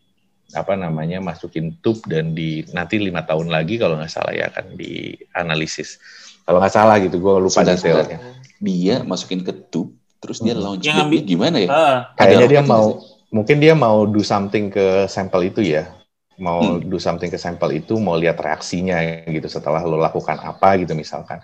apa 0.58 0.74
namanya 0.74 1.22
masukin 1.22 1.78
tube 1.82 2.02
dan 2.10 2.34
di 2.34 2.66
nanti 2.74 2.98
lima 2.98 3.22
tahun 3.22 3.54
lagi 3.54 3.78
kalau 3.78 4.02
nggak 4.02 4.10
salah 4.10 4.34
ya 4.34 4.50
akan 4.50 4.74
dianalisis 4.74 6.02
kalau 6.46 6.58
nggak 6.58 6.74
salah 6.74 6.98
gitu 6.98 7.22
gue 7.22 7.34
lupa 7.38 7.62
detailnya 7.62 8.18
Dia 8.60 9.08
masukin 9.08 9.40
ke 9.40 9.56
tube, 9.72 9.96
terus 10.20 10.44
dia 10.44 10.52
Hmm. 10.52 10.60
launch 10.68 10.84
Yang 10.84 11.00
ambil- 11.00 11.24
gimana 11.24 11.58
ya? 11.64 11.70
Ah, 11.72 11.98
kayaknya 12.20 12.48
dia 12.52 12.64
mau 12.66 13.00
mungkin 13.32 13.56
dia 13.64 13.72
mau 13.72 14.04
do 14.04 14.20
something 14.20 14.68
ke 14.68 15.08
sampel 15.08 15.48
itu 15.48 15.64
ya 15.64 15.88
mau 16.36 16.76
Hmm. 16.76 16.84
do 16.84 17.00
something 17.00 17.32
ke 17.32 17.40
sampel 17.40 17.72
itu 17.80 17.96
mau 18.02 18.20
lihat 18.20 18.36
reaksinya 18.36 19.00
gitu 19.32 19.48
setelah 19.48 19.80
lo 19.88 19.96
lakukan 19.96 20.40
apa 20.44 20.76
gitu 20.82 20.92
misalkan 20.92 21.40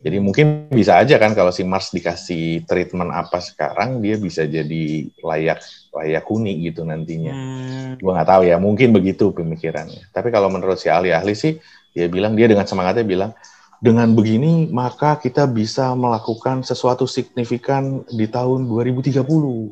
jadi 0.00 0.16
mungkin 0.20 0.68
bisa 0.72 0.96
aja 1.00 1.16
kan 1.20 1.32
kalau 1.36 1.52
si 1.52 1.60
Mars 1.64 1.92
dikasih 1.92 2.64
treatment 2.68 3.12
apa 3.12 3.40
sekarang 3.40 4.00
dia 4.04 4.16
bisa 4.20 4.44
jadi 4.48 5.08
layak 5.20 5.60
layak 5.90 6.24
huni 6.30 6.70
gitu 6.70 6.86
nantinya 6.86 7.34
hmm. 7.34 7.90
gua 8.02 8.20
nggak 8.20 8.28
tahu 8.30 8.42
ya 8.46 8.56
mungkin 8.62 8.94
begitu 8.94 9.34
pemikirannya 9.34 10.06
tapi 10.14 10.30
kalau 10.30 10.46
menurut 10.46 10.78
si 10.78 10.86
ahli-ahli 10.86 11.34
sih 11.34 11.58
dia 11.90 12.06
bilang 12.06 12.38
dia 12.38 12.46
dengan 12.46 12.62
semangatnya 12.66 13.02
bilang 13.02 13.32
dengan 13.80 14.12
begini 14.12 14.68
maka 14.70 15.18
kita 15.18 15.48
bisa 15.50 15.90
melakukan 15.96 16.62
sesuatu 16.62 17.08
signifikan 17.08 18.04
di 18.06 18.28
tahun 18.30 18.68
2030 18.68 19.24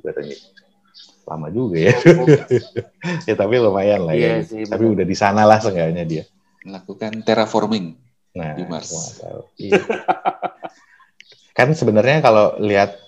katanya 0.02 0.36
lama 1.28 1.48
juga 1.52 1.76
ya 1.76 1.94
ya 3.28 3.34
tapi 3.36 3.54
lumayan 3.60 4.08
lah 4.08 4.16
Iya 4.16 4.40
ya 4.40 4.48
sih, 4.48 4.64
tapi 4.64 4.88
benar. 4.88 4.94
udah 4.96 5.04
di 5.06 5.16
sana 5.16 5.42
lah 5.44 5.60
seenggaknya 5.60 6.04
dia 6.08 6.24
Melakukan 6.58 7.22
terraforming. 7.22 7.94
nah 8.34 8.52
Di 8.56 8.64
Mars. 8.66 8.90
gua 8.90 8.98
nggak 9.00 9.16
tahu. 9.24 9.42
Iya. 9.56 9.80
kan 11.56 11.68
sebenarnya 11.72 12.18
kalau 12.20 12.56
lihat 12.60 12.98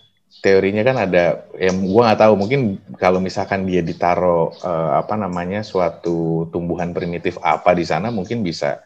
teorinya 0.41 0.81
kan 0.81 0.97
ada 1.01 1.25
yang 1.55 1.85
gua 1.85 2.11
nggak 2.11 2.21
tahu 2.21 2.35
mungkin 2.35 2.61
kalau 2.97 3.21
misalkan 3.21 3.65
dia 3.65 3.81
ditaro 3.81 4.57
eh, 4.57 4.93
apa 4.97 5.15
namanya 5.15 5.61
suatu 5.61 6.49
tumbuhan 6.49 6.91
primitif 6.91 7.37
apa 7.39 7.73
di 7.73 7.85
sana 7.85 8.09
mungkin 8.09 8.41
bisa 8.41 8.81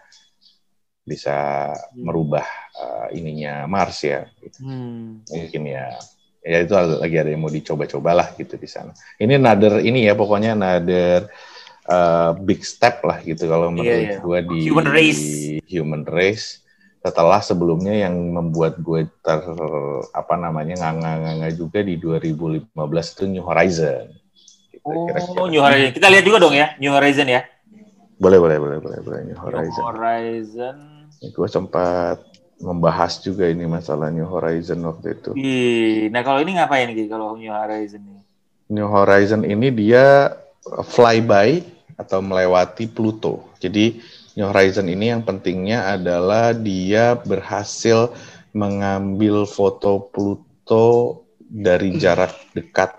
bisa 1.05 1.69
merubah 1.95 2.45
eh, 2.75 3.19
ininya 3.19 3.65
Mars 3.67 4.03
ya 4.03 4.25
Hmm. 4.61 5.25
mungkin 5.27 5.63
ya 5.67 5.95
ya 6.41 6.59
itu 6.61 6.73
lagi 6.77 7.17
ada 7.17 7.33
yang 7.33 7.41
mau 7.41 7.49
dicoba-cobalah 7.49 8.37
gitu 8.37 8.55
di 8.55 8.69
sana 8.69 8.93
ini 9.17 9.35
another 9.35 9.81
ini 9.81 10.05
ya 10.05 10.13
pokoknya 10.13 10.53
another 10.53 11.27
uh, 11.89 12.37
big 12.37 12.61
step 12.61 13.01
lah 13.01 13.21
gitu 13.21 13.49
kalau 13.49 13.73
menurut 13.73 13.89
Iya, 13.89 14.01
iya. 14.13 14.19
gue 14.21 14.39
di 14.53 14.59
Human 14.69 14.89
race. 14.89 15.25
human 15.65 16.05
race 16.05 16.61
setelah 17.05 17.45
sebelumnya 17.45 17.93
yang 17.93 18.17
membuat 18.33 18.81
gue 18.81 19.05
ter 19.21 19.45
apa 20.17 20.35
namanya 20.41 20.81
nganga-nganga 20.81 21.53
juga 21.53 21.85
di 21.85 22.01
2015 22.01 22.73
itu 22.89 23.25
New 23.29 23.45
Horizon 23.45 24.09
Gitu, 24.85 25.01
kira-kira. 25.09 25.41
Oh, 25.41 25.49
New 25.49 25.63
Horizon. 25.65 25.93
Kita 25.97 26.07
lihat 26.13 26.25
juga 26.29 26.39
dong 26.45 26.53
ya, 26.57 26.77
New 26.77 26.93
Horizon 26.93 27.29
ya. 27.29 27.43
boleh 28.15 28.39
boleh 28.39 28.57
boleh 28.63 28.79
boleh 28.79 28.99
boleh 29.03 29.21
New 29.27 29.35
New 29.35 29.43
Horizon 29.43 29.83
Horizon. 29.91 30.77
gue 31.19 31.49
sempat 31.51 32.23
membahas 32.63 33.19
juga 33.19 33.51
ini 33.51 33.67
masalah 33.67 34.07
New 34.15 34.23
Horizon 34.23 34.87
waktu 34.87 35.19
itu 35.19 35.31
Ih, 35.35 36.15
nah 36.15 36.23
kalau 36.23 36.39
ini 36.39 36.55
ngapain 36.55 36.95
Ki 36.95 37.11
kalau 37.11 37.35
New 37.35 37.51
Horizon 37.51 38.07
ini? 38.07 38.23
New 38.71 38.87
Horizon 38.87 39.43
ini 39.43 39.67
dia 39.75 40.31
flyby 40.65 41.67
atau 41.99 42.23
melewati 42.23 42.87
Pluto. 42.87 43.51
Jadi 43.59 43.99
New 44.35 44.51
Horizon 44.51 44.91
ini 44.91 45.15
yang 45.15 45.23
pentingnya 45.23 45.95
adalah 45.95 46.51
dia 46.51 47.15
berhasil 47.15 48.11
mengambil 48.51 49.47
foto 49.47 50.11
Pluto 50.11 51.23
dari 51.39 51.95
jarak 51.95 52.35
dekat. 52.51 52.91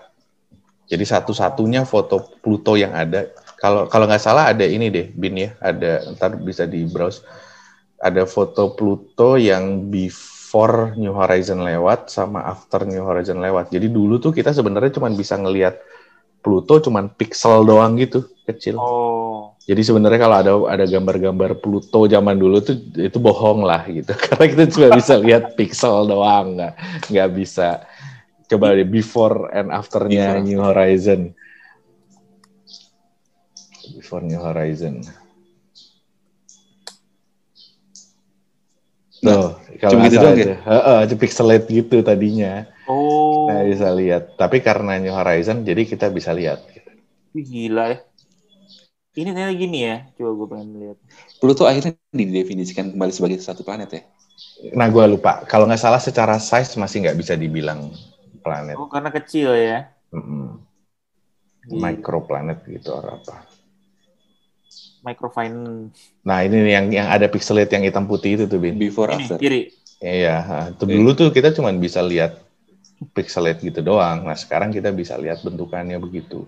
Jadi 0.88 1.04
satu-satunya 1.04 1.84
foto 1.84 2.40
Pluto 2.40 2.76
yang 2.80 2.96
ada. 2.96 3.28
Kalau 3.60 3.84
kalau 3.88 4.08
nggak 4.08 4.22
salah 4.22 4.48
ada 4.48 4.64
ini 4.64 4.88
deh, 4.88 5.12
Bin 5.12 5.36
ya, 5.36 5.52
ada 5.60 6.08
ntar 6.16 6.40
bisa 6.40 6.64
di 6.64 6.88
browse. 6.88 7.20
Ada 8.00 8.24
foto 8.24 8.72
Pluto 8.72 9.36
yang 9.36 9.92
before 9.92 10.96
New 10.96 11.12
Horizon 11.16 11.64
lewat 11.64 12.12
sama 12.12 12.44
after 12.48 12.88
New 12.88 13.04
Horizon 13.04 13.44
lewat. 13.44 13.72
Jadi 13.72 13.92
dulu 13.92 14.20
tuh 14.20 14.32
kita 14.32 14.56
sebenarnya 14.56 15.00
cuma 15.00 15.12
bisa 15.12 15.36
ngelihat 15.36 15.80
Pluto 16.40 16.78
cuman 16.78 17.12
pixel 17.12 17.66
doang 17.66 17.98
gitu, 17.98 18.24
kecil. 18.46 18.78
Oh. 18.78 19.55
Jadi 19.66 19.82
sebenarnya 19.82 20.20
kalau 20.22 20.36
ada 20.38 20.52
ada 20.78 20.84
gambar-gambar 20.86 21.58
Pluto 21.58 22.06
zaman 22.06 22.38
dulu 22.38 22.62
tuh 22.62 22.78
itu 22.94 23.18
bohong 23.18 23.66
lah 23.66 23.82
gitu. 23.90 24.14
Karena 24.30 24.46
kita 24.46 24.64
cuma 24.70 24.88
bisa 24.94 25.14
lihat 25.18 25.58
pixel 25.58 26.06
doang, 26.06 26.54
nggak 26.54 26.74
nggak 27.10 27.30
bisa 27.34 27.82
coba 28.46 28.78
deh 28.78 28.86
before 28.86 29.50
and 29.50 29.74
afternya 29.74 30.38
Before, 30.38 30.46
New 30.46 30.60
Horizon. 30.62 31.20
Before 33.98 34.22
New 34.22 34.38
Horizon. 34.38 35.02
Tuh, 39.18 39.58
kalau 39.82 39.92
cuma 39.98 40.06
gitu 40.06 40.22
doang 40.22 40.38
ya? 40.38 40.44
itu. 40.46 40.54
Heeh, 40.62 40.98
itu 41.10 41.14
pixelate 41.18 41.66
gitu 41.66 41.96
tadinya. 42.06 42.70
Oh. 42.86 43.50
Nah, 43.50 43.66
bisa 43.66 43.90
lihat. 43.90 44.38
Tapi 44.38 44.62
karena 44.62 45.02
New 45.02 45.10
Horizon, 45.10 45.66
jadi 45.66 45.82
kita 45.82 46.06
bisa 46.14 46.30
lihat. 46.30 46.62
gitu. 46.70 46.90
Gila 47.34 47.84
ya. 47.90 47.98
Ini 49.16 49.32
ternyata 49.32 49.54
gini 49.56 49.78
ya. 49.80 49.96
Coba 50.12 50.30
gue 50.36 50.46
pengen 50.52 50.68
lihat. 50.76 50.98
Pluto 51.40 51.64
akhirnya 51.64 51.96
didefinisikan 52.12 52.92
kembali 52.92 53.12
sebagai 53.16 53.40
satu 53.40 53.64
planet 53.64 53.88
ya. 53.96 54.02
Nah, 54.76 54.92
gue 54.92 55.04
lupa. 55.08 55.40
Kalau 55.48 55.64
nggak 55.64 55.80
salah 55.80 56.00
secara 56.00 56.36
size 56.36 56.76
masih 56.76 57.08
nggak 57.08 57.16
bisa 57.16 57.32
dibilang 57.32 57.88
planet. 58.44 58.76
Oh, 58.76 58.92
karena 58.92 59.08
kecil 59.08 59.56
ya. 59.56 59.88
Mm-mm. 60.12 60.60
Di 61.66 61.80
Microplanet 61.80 62.60
gitu 62.68 62.92
atau 62.92 63.16
apa. 63.16 63.56
microfinance. 65.06 66.18
Nah, 66.26 66.42
ini 66.42 66.66
nih 66.66 66.72
yang 66.74 66.86
yang 66.90 67.08
ada 67.08 67.30
pixelate 67.30 67.70
yang 67.70 67.86
hitam 67.86 68.10
putih 68.10 68.34
itu 68.34 68.44
tuh, 68.50 68.58
Bin. 68.58 68.74
Before 68.74 69.14
Ini 69.14 69.22
after. 69.22 69.38
kiri. 69.38 69.70
Iya, 70.02 70.34
ha. 70.44 70.58
itu 70.74 70.84
dulu 70.84 71.14
tuh 71.16 71.30
kita 71.30 71.54
cuma 71.56 71.70
bisa 71.72 72.02
lihat 72.02 72.42
pixelate 73.14 73.62
gitu 73.62 73.80
doang. 73.80 74.26
Nah, 74.26 74.36
sekarang 74.36 74.74
kita 74.74 74.90
bisa 74.90 75.14
lihat 75.16 75.40
bentukannya 75.46 75.96
begitu. 76.02 76.44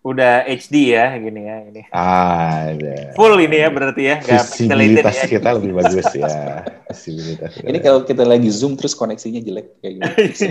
Udah 0.00 0.48
HD 0.48 0.96
ya 0.96 1.12
gini 1.20 1.44
ya 1.44 1.56
ini. 1.68 1.82
Ah, 1.92 2.72
ada. 2.72 3.12
Full 3.12 3.36
ini 3.44 3.56
ya 3.60 3.68
berarti 3.68 4.02
ya. 4.08 4.16
Visibilitas 4.24 5.12
ya. 5.12 5.28
kita 5.28 5.48
lebih 5.60 5.76
bagus 5.76 6.08
ya. 6.16 6.64
Visibilitas. 6.88 7.60
Ini 7.60 7.78
kalau 7.84 8.08
kita 8.08 8.24
lagi 8.24 8.48
zoom 8.48 8.80
terus 8.80 8.96
koneksinya 8.96 9.44
jelek 9.44 9.76
kayak 9.84 9.94
gitu. 10.00 10.44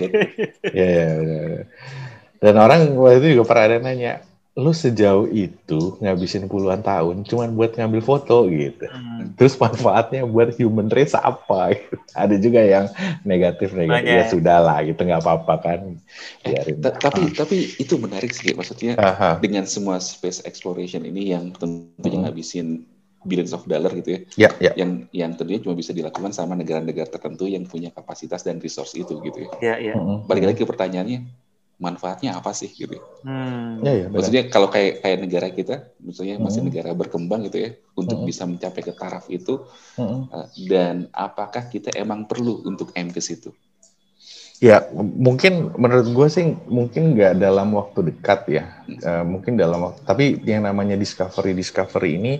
Iya, 0.70 0.86
iya, 0.86 1.06
benar, 1.18 1.42
benar. 1.50 1.66
Dan 2.40 2.56
orang 2.56 2.80
waktu 2.96 3.18
itu 3.26 3.28
juga 3.36 3.44
pernah 3.52 3.64
ada 3.68 3.78
nanya, 3.84 4.24
lu 4.60 4.76
sejauh 4.76 5.32
itu 5.32 5.80
ngabisin 6.04 6.52
puluhan 6.52 6.84
tahun 6.84 7.24
cuman 7.24 7.56
buat 7.56 7.72
ngambil 7.80 8.02
foto 8.04 8.44
gitu. 8.52 8.86
Hmm. 8.92 9.32
Terus 9.40 9.56
manfaatnya 9.56 10.28
buat 10.28 10.52
human 10.60 10.92
race 10.92 11.16
apa? 11.16 11.72
Gitu. 11.80 11.96
Ada 12.12 12.36
juga 12.36 12.60
yang 12.60 12.86
negatif 13.24 13.72
negatif. 13.72 14.04
Banyak. 14.04 14.16
Ya 14.20 14.24
sudah 14.28 14.58
lah, 14.60 14.78
gitu 14.84 15.00
nggak 15.00 15.22
apa-apa 15.24 15.54
kan. 15.64 15.80
Eh, 16.44 16.52
Biarin. 16.52 16.76
ta- 16.84 16.98
tapi 17.00 17.32
tapi 17.32 17.58
itu 17.80 17.96
menarik 17.96 18.36
sih 18.36 18.52
maksudnya 18.52 19.00
Aha. 19.00 19.40
dengan 19.40 19.64
semua 19.64 20.04
space 20.04 20.44
exploration 20.44 21.08
ini 21.08 21.32
yang 21.32 21.56
tentunya 21.56 22.20
Hmm. 22.20 22.26
ngabisin 22.28 22.68
billions 23.20 23.52
of 23.52 23.68
dollar 23.68 23.92
gitu 24.00 24.16
ya 24.16 24.20
Ya, 24.48 24.50
ya. 24.60 24.72
yang 24.80 24.92
yang 25.12 25.32
tentunya 25.36 25.60
cuma 25.60 25.76
bisa 25.76 25.92
dilakukan 25.92 26.32
sama 26.32 26.56
negara-negara 26.56 27.04
tertentu 27.08 27.52
yang 27.52 27.68
punya 27.68 27.92
kapasitas 27.92 28.48
dan 28.48 28.64
resource 28.64 28.96
itu 28.96 29.20
gitu 29.20 29.44
ya 29.44 29.50
Ya, 29.60 29.76
ya. 29.92 29.94
Mm-mm. 30.00 30.24
balik 30.24 30.48
lagi 30.48 30.64
ke 30.64 30.68
pertanyaannya 30.68 31.28
manfaatnya 31.80 32.36
apa 32.40 32.52
sih 32.52 32.70
gitu 32.76 33.00
ya? 33.00 33.04
Hmm. 33.24 33.84
Ya, 33.84 33.92
ya, 33.96 34.06
benar. 34.12 34.16
maksudnya 34.20 34.44
kalau 34.52 34.68
kayak 34.72 34.94
kayak 35.04 35.20
negara 35.24 35.48
kita 35.52 35.76
maksudnya 36.04 36.36
masih 36.40 36.60
Hmm. 36.64 36.68
negara 36.72 36.92
berkembang 36.96 37.42
gitu 37.48 37.58
ya 37.66 37.70
untuk 37.96 38.18
Hmm. 38.20 38.28
bisa 38.28 38.44
mencapai 38.48 38.82
ke 38.84 38.94
taraf 38.96 39.26
itu 39.32 39.54
Mm-mm. 40.00 40.22
uh, 40.32 40.48
dan 40.56 41.08
apakah 41.16 41.68
kita 41.72 41.90
emang 41.96 42.28
perlu 42.28 42.64
untuk 42.68 42.92
aim 42.96 43.10
ke 43.12 43.20
situ 43.24 43.52
Ya, 44.60 44.84
mungkin 44.92 45.72
menurut 45.80 46.12
gue 46.12 46.28
sih 46.28 46.46
mungkin 46.68 47.16
nggak 47.16 47.40
dalam 47.40 47.72
waktu 47.80 48.12
dekat 48.12 48.42
ya. 48.52 48.64
Eh, 48.92 49.24
mungkin 49.24 49.56
dalam 49.56 49.80
waktu, 49.88 50.04
tapi 50.04 50.36
yang 50.44 50.68
namanya 50.68 51.00
discovery 51.00 51.56
discovery 51.56 52.20
ini 52.20 52.34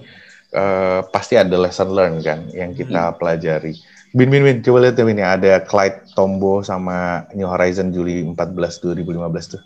eh, 0.52 1.00
pasti 1.16 1.40
ada 1.40 1.56
lesson 1.56 1.96
learn 1.96 2.20
kan 2.20 2.52
yang 2.52 2.76
kita 2.76 3.16
pelajari. 3.16 3.80
Bin 4.12 4.28
Bin 4.28 4.44
Bin, 4.44 4.60
coba 4.60 4.84
lihat 4.90 5.00
ini 5.00 5.24
ada 5.24 5.64
Clyde 5.64 6.09
Tombaugh 6.20 6.60
sama 6.62 7.24
New 7.32 7.48
Horizon 7.48 7.96
Juli 7.96 8.20
14 8.28 8.36
2015 8.36 9.56
tuh. 9.56 9.64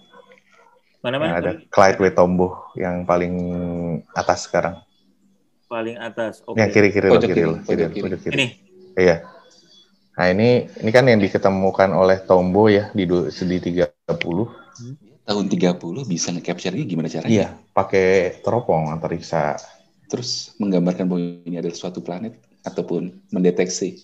Mana 1.01 1.17
Yang 1.17 1.24
mana 1.25 1.36
ada 1.36 1.51
Clyde 1.67 1.98
W 1.98 2.05
Tombaugh 2.13 2.53
yang 2.77 3.03
paling 3.03 3.33
atas 4.13 4.45
sekarang. 4.45 4.77
paling 5.65 5.98
atas. 5.98 6.45
Oke. 6.45 6.62
Yang 6.62 6.69
kiri 6.69 6.89
kiri 6.93 7.07
lo 7.10 7.17
Pojok 7.17 7.29
kiri 7.33 7.41
kiri, 7.41 7.50
lo 7.50 7.57
kiri, 7.65 8.17
kiri. 8.22 8.33
Ini. 8.38 8.45
Iya. 8.93 9.15
Nah 10.13 10.27
ini 10.29 10.50
ini 10.69 10.91
kan 10.93 11.10
yang 11.10 11.17
diketemukan 11.17 11.89
oleh 11.89 12.22
Tombaugh 12.22 12.69
ya 12.69 12.93
di 12.93 13.10
di 13.10 13.57
30. 13.57 14.13
tahun 15.24 15.45
30 15.50 15.79
bisa 16.05 16.29
nge-capture 16.29 16.75
ini 16.75 16.83
gimana 16.86 17.07
caranya 17.10 17.31
Iya, 17.31 17.48
pakai 17.72 18.38
teropong 18.43 18.91
antariksa. 18.91 19.55
terus 20.12 20.53
menggambarkan 20.62 21.10
bahwa 21.10 21.41
ini 21.41 21.57
adalah 21.57 21.74
suatu 21.74 22.03
planet 22.05 22.38
ataupun 22.62 23.10
mendeteksi. 23.33 23.98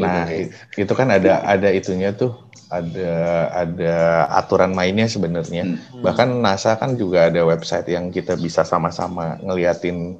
Nah, 0.00 0.24
Gitu. 0.26 0.80
itu 0.80 0.92
kan 0.92 1.08
ada 1.08 1.44
ada 1.44 1.68
itunya 1.68 2.10
tuh, 2.12 2.32
ada 2.68 3.12
ada 3.52 3.94
aturan 4.32 4.72
mainnya 4.72 5.06
sebenarnya. 5.06 5.64
Hmm. 5.64 5.76
Hmm. 5.76 6.02
Bahkan 6.02 6.28
NASA 6.40 6.74
kan 6.74 6.96
juga 6.96 7.28
ada 7.28 7.44
website 7.44 7.88
yang 7.88 8.08
kita 8.08 8.34
bisa 8.34 8.64
sama-sama 8.64 9.36
ngeliatin 9.40 10.18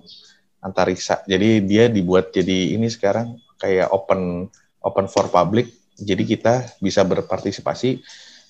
antariksa. 0.60 1.24
Jadi 1.24 1.64
dia 1.64 1.88
dibuat 1.88 2.30
jadi 2.30 2.76
ini 2.76 2.86
sekarang 2.86 3.34
kayak 3.56 3.88
open 3.90 4.46
open 4.80 5.06
for 5.08 5.26
public. 5.28 5.72
Jadi 5.96 6.24
kita 6.26 6.64
bisa 6.78 7.00
berpartisipasi 7.02 8.00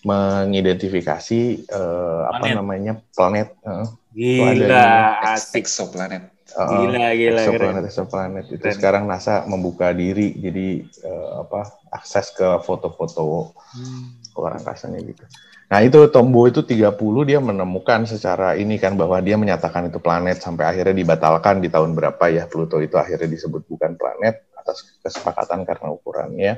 mengidentifikasi 0.01 1.41
eh, 1.67 2.23
apa 2.27 2.41
Planet. 2.41 2.57
namanya 2.57 2.93
planet. 3.13 3.49
eh, 3.63 3.87
Gila, 4.11 4.91
asik. 5.35 5.63
Exoplanet. 5.63 6.25
Eh, 6.55 6.69
Gila, 6.71 7.07
gila, 7.15 7.43
keren. 7.51 7.77
exoplanet, 7.79 7.85
exoplanet 7.87 8.47
itu 8.51 8.59
Keren. 8.61 8.75
sekarang 8.77 9.03
NASA 9.07 9.45
membuka 9.47 9.95
diri 9.95 10.35
jadi 10.37 10.67
eh, 10.83 11.29
apa 11.43 11.61
akses 11.91 12.35
ke 12.35 12.47
foto-foto 12.67 13.55
Hmm. 13.71 14.19
luar 14.35 14.59
angkasanya 14.59 14.99
gitu. 15.05 15.23
Nah 15.71 15.79
itu 15.87 16.11
Tombo 16.11 16.43
itu 16.51 16.67
30 16.67 17.23
dia 17.23 17.39
menemukan 17.39 18.03
secara 18.03 18.59
ini 18.59 18.75
kan 18.83 18.99
bahwa 18.99 19.23
dia 19.23 19.39
menyatakan 19.39 19.87
itu 19.87 20.03
planet 20.03 20.43
sampai 20.43 20.67
akhirnya 20.67 20.97
dibatalkan 20.97 21.63
di 21.63 21.71
tahun 21.71 21.95
berapa 21.95 22.25
ya 22.27 22.51
Pluto 22.51 22.83
itu 22.83 22.99
akhirnya 22.99 23.31
disebut 23.31 23.63
bukan 23.71 23.95
planet 23.95 24.51
atas 24.59 24.99
kesepakatan 24.99 25.63
karena 25.63 25.95
ukurannya. 25.95 26.53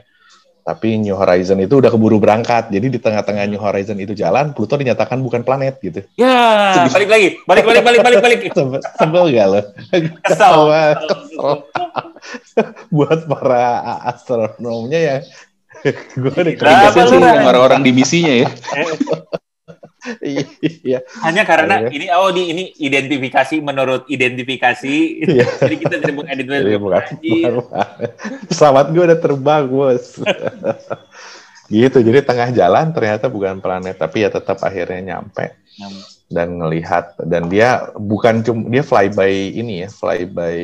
Tapi 0.62 0.95
New 1.02 1.19
Horizon 1.19 1.59
itu 1.59 1.83
udah 1.83 1.90
keburu 1.90 2.23
berangkat. 2.23 2.71
Jadi 2.71 2.87
di 2.95 2.99
tengah-tengah 3.02 3.50
New 3.50 3.59
Horizon 3.59 3.99
itu 3.99 4.14
jalan, 4.14 4.54
Pluto 4.54 4.78
dinyatakan 4.78 5.19
bukan 5.19 5.42
planet 5.42 5.83
gitu. 5.83 6.07
Ya, 6.14 6.87
balik 6.87 7.11
lagi. 7.11 7.28
Balik, 7.42 7.64
balik, 7.66 7.83
balik, 7.83 8.00
balik, 8.07 8.21
balik. 8.23 8.40
Sebel, 8.57 8.81
sebel 8.99 9.25
gak 9.35 9.47
lo? 9.50 9.61
Kesel. 10.23 10.59
Kesel. 11.02 11.52
Buat 12.95 13.26
para 13.26 13.83
astronomnya 14.07 15.00
ya. 15.02 15.16
Gue 16.23 16.31
udah 16.31 16.95
lu, 16.95 17.11
sih 17.11 17.19
orang-orang 17.19 17.81
di 17.83 17.90
misinya 17.90 18.47
ya. 18.47 18.49
Iya. 20.83 20.99
Hanya 21.23 21.43
karena 21.47 21.87
Iya. 21.87 21.91
ini 21.95 22.07
oh 22.11 22.31
di 22.35 22.43
ini 22.51 22.65
identifikasi 22.79 23.63
menurut 23.63 24.03
identifikasi. 24.11 24.97
Iya. 25.23 25.47
Jadi 25.63 25.77
kita 25.79 25.95
bukan, 26.81 27.03
Anjir. 27.03 27.53
bukan 27.55 27.83
pesawat 28.51 28.91
gue 28.91 29.03
udah 29.03 29.19
terbang 29.19 29.65
bos. 29.71 30.19
gitu. 31.73 31.99
Jadi 32.03 32.19
tengah 32.27 32.51
jalan 32.53 32.93
ternyata 32.93 33.31
bukan 33.31 33.63
planet, 33.63 33.97
tapi 33.97 34.27
ya 34.27 34.31
tetap 34.31 34.61
akhirnya 34.61 35.17
nyampe 35.17 35.55
dan 36.29 36.61
ngelihat 36.61 37.17
dan 37.29 37.49
dia 37.49 37.93
bukan 37.97 38.45
cuma 38.45 38.69
dia 38.69 38.85
fly 38.85 39.09
by 39.13 39.33
ini 39.33 39.87
ya, 39.87 39.89
fly 39.89 40.29
by 40.29 40.61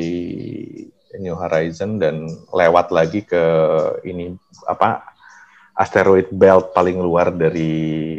New 1.17 1.37
Horizon 1.37 1.97
dan 1.97 2.29
lewat 2.53 2.93
lagi 2.93 3.25
ke 3.25 3.41
ini 4.05 4.37
apa 4.69 5.01
asteroid 5.79 6.27
belt 6.29 6.75
paling 6.75 6.99
luar 6.99 7.31
dari 7.31 7.71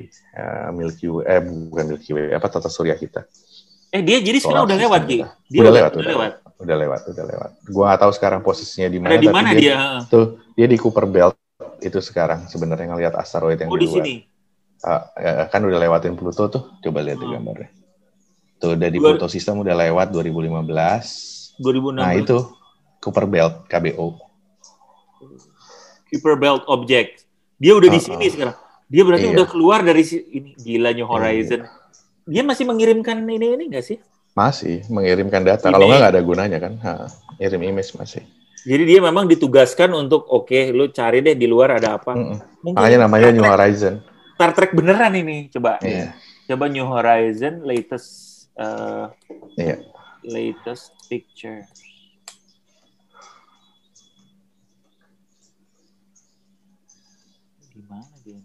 eh, 0.08 0.70
Milky 0.72 1.12
Way, 1.12 1.24
eh 1.28 1.42
bukan 1.44 1.86
Milky 1.92 2.12
Way, 2.16 2.32
apa 2.32 2.48
tata 2.48 2.72
surya 2.72 2.96
kita. 2.96 3.28
Eh 3.90 4.00
dia 4.00 4.22
jadi 4.22 4.40
sekarang 4.40 4.64
udah 4.64 4.78
lewat 4.80 5.02
Ki. 5.04 5.20
Dia 5.52 5.60
Udah 5.60 5.74
lewat, 5.74 5.92
udah 5.92 6.00
udah 6.00 6.14
lewat. 6.16 6.32
Udah 6.60 6.76
lewat, 6.78 7.02
udah 7.08 7.26
lewat. 7.26 7.52
Gua 7.68 7.84
nggak 7.90 8.00
tahu 8.00 8.12
sekarang 8.14 8.40
posisinya 8.40 8.88
di 8.88 9.00
mana. 9.00 9.12
Ada 9.12 9.20
di 9.20 9.28
mana 9.28 9.50
dia, 9.52 9.60
dia? 9.60 9.78
Tuh, 10.08 10.26
dia 10.54 10.68
di 10.68 10.78
Cooper 10.78 11.04
Belt 11.04 11.36
itu 11.80 12.00
sekarang 12.00 12.48
sebenarnya 12.48 12.88
ngelihat 12.90 13.14
asteroid 13.16 13.60
yang 13.60 13.72
Oh 13.72 13.76
di 13.76 13.84
di 13.84 13.88
luar. 13.88 13.96
sini. 14.00 14.16
Ya, 15.16 15.48
kan 15.48 15.60
udah 15.60 15.80
lewatin 15.80 16.16
Pluto 16.16 16.48
tuh. 16.48 16.64
Coba 16.80 17.04
lihat 17.04 17.20
di 17.20 17.28
Hmm. 17.28 17.36
gambarnya. 17.36 17.70
Tuh 18.60 18.76
udah 18.76 18.88
di 18.88 19.00
Dua- 19.00 19.16
Pluto 19.16 19.28
sistem 19.28 19.60
udah 19.60 19.76
lewat 19.76 20.08
2015. 20.12 21.56
2016. 21.60 22.00
Nah, 22.00 22.14
itu 22.14 22.38
Cooper 23.00 23.26
Belt 23.26 23.68
KBO. 23.68 24.16
Kuiper 26.08 26.36
Belt 26.36 26.64
Object. 26.66 27.28
Dia 27.60 27.76
udah 27.76 27.90
di 27.92 28.00
Uh-uh. 28.00 28.08
sini 28.16 28.26
sekarang. 28.32 28.56
Dia 28.90 29.04
berarti 29.06 29.28
Iya. 29.28 29.36
udah 29.38 29.46
keluar 29.46 29.80
dari 29.84 30.02
ini 30.08 30.50
gila 30.58 30.90
New 30.96 31.06
Horizon. 31.06 31.62
Dia 32.26 32.42
masih 32.42 32.66
mengirimkan 32.66 33.22
ini 33.22 33.54
ini 33.54 33.64
nggak 33.70 33.86
sih? 33.86 33.98
Masih 34.34 34.82
mengirimkan 34.88 35.44
data. 35.44 35.68
Kalau 35.68 35.86
nggak 35.86 36.00
nggak 36.00 36.14
ada 36.16 36.22
gunanya 36.24 36.58
kan. 36.58 36.74
Ha, 36.80 36.92
ngirim 37.38 37.62
image 37.68 37.94
masih. 37.94 38.24
Jadi 38.60 38.84
dia 38.86 39.00
memang 39.00 39.24
ditugaskan 39.24 39.92
untuk 39.94 40.26
oke, 40.26 40.72
lu 40.72 40.90
cari 40.90 41.20
deh 41.20 41.32
di 41.34 41.48
luar 41.48 41.78
ada 41.78 41.96
apa. 41.96 42.12
Mm-mm. 42.12 42.38
Mungkin 42.60 42.76
Makanya 42.76 42.98
namanya 43.06 43.24
Star 43.24 43.36
New 43.36 43.44
Trek- 43.44 43.54
Horizon. 43.56 43.94
Star 44.36 44.52
Trek 44.56 44.72
beneran 44.74 45.14
ini. 45.16 45.38
Coba. 45.48 45.72
Iya. 45.80 46.16
Coba 46.44 46.66
New 46.68 46.84
Horizon 46.84 47.62
latest 47.62 48.10
uh, 48.56 49.12
Iya. 49.56 49.84
latest 50.24 50.92
picture. 51.08 51.68
Di 57.70 57.82
mana 57.88 58.16
dia? 58.24 58.40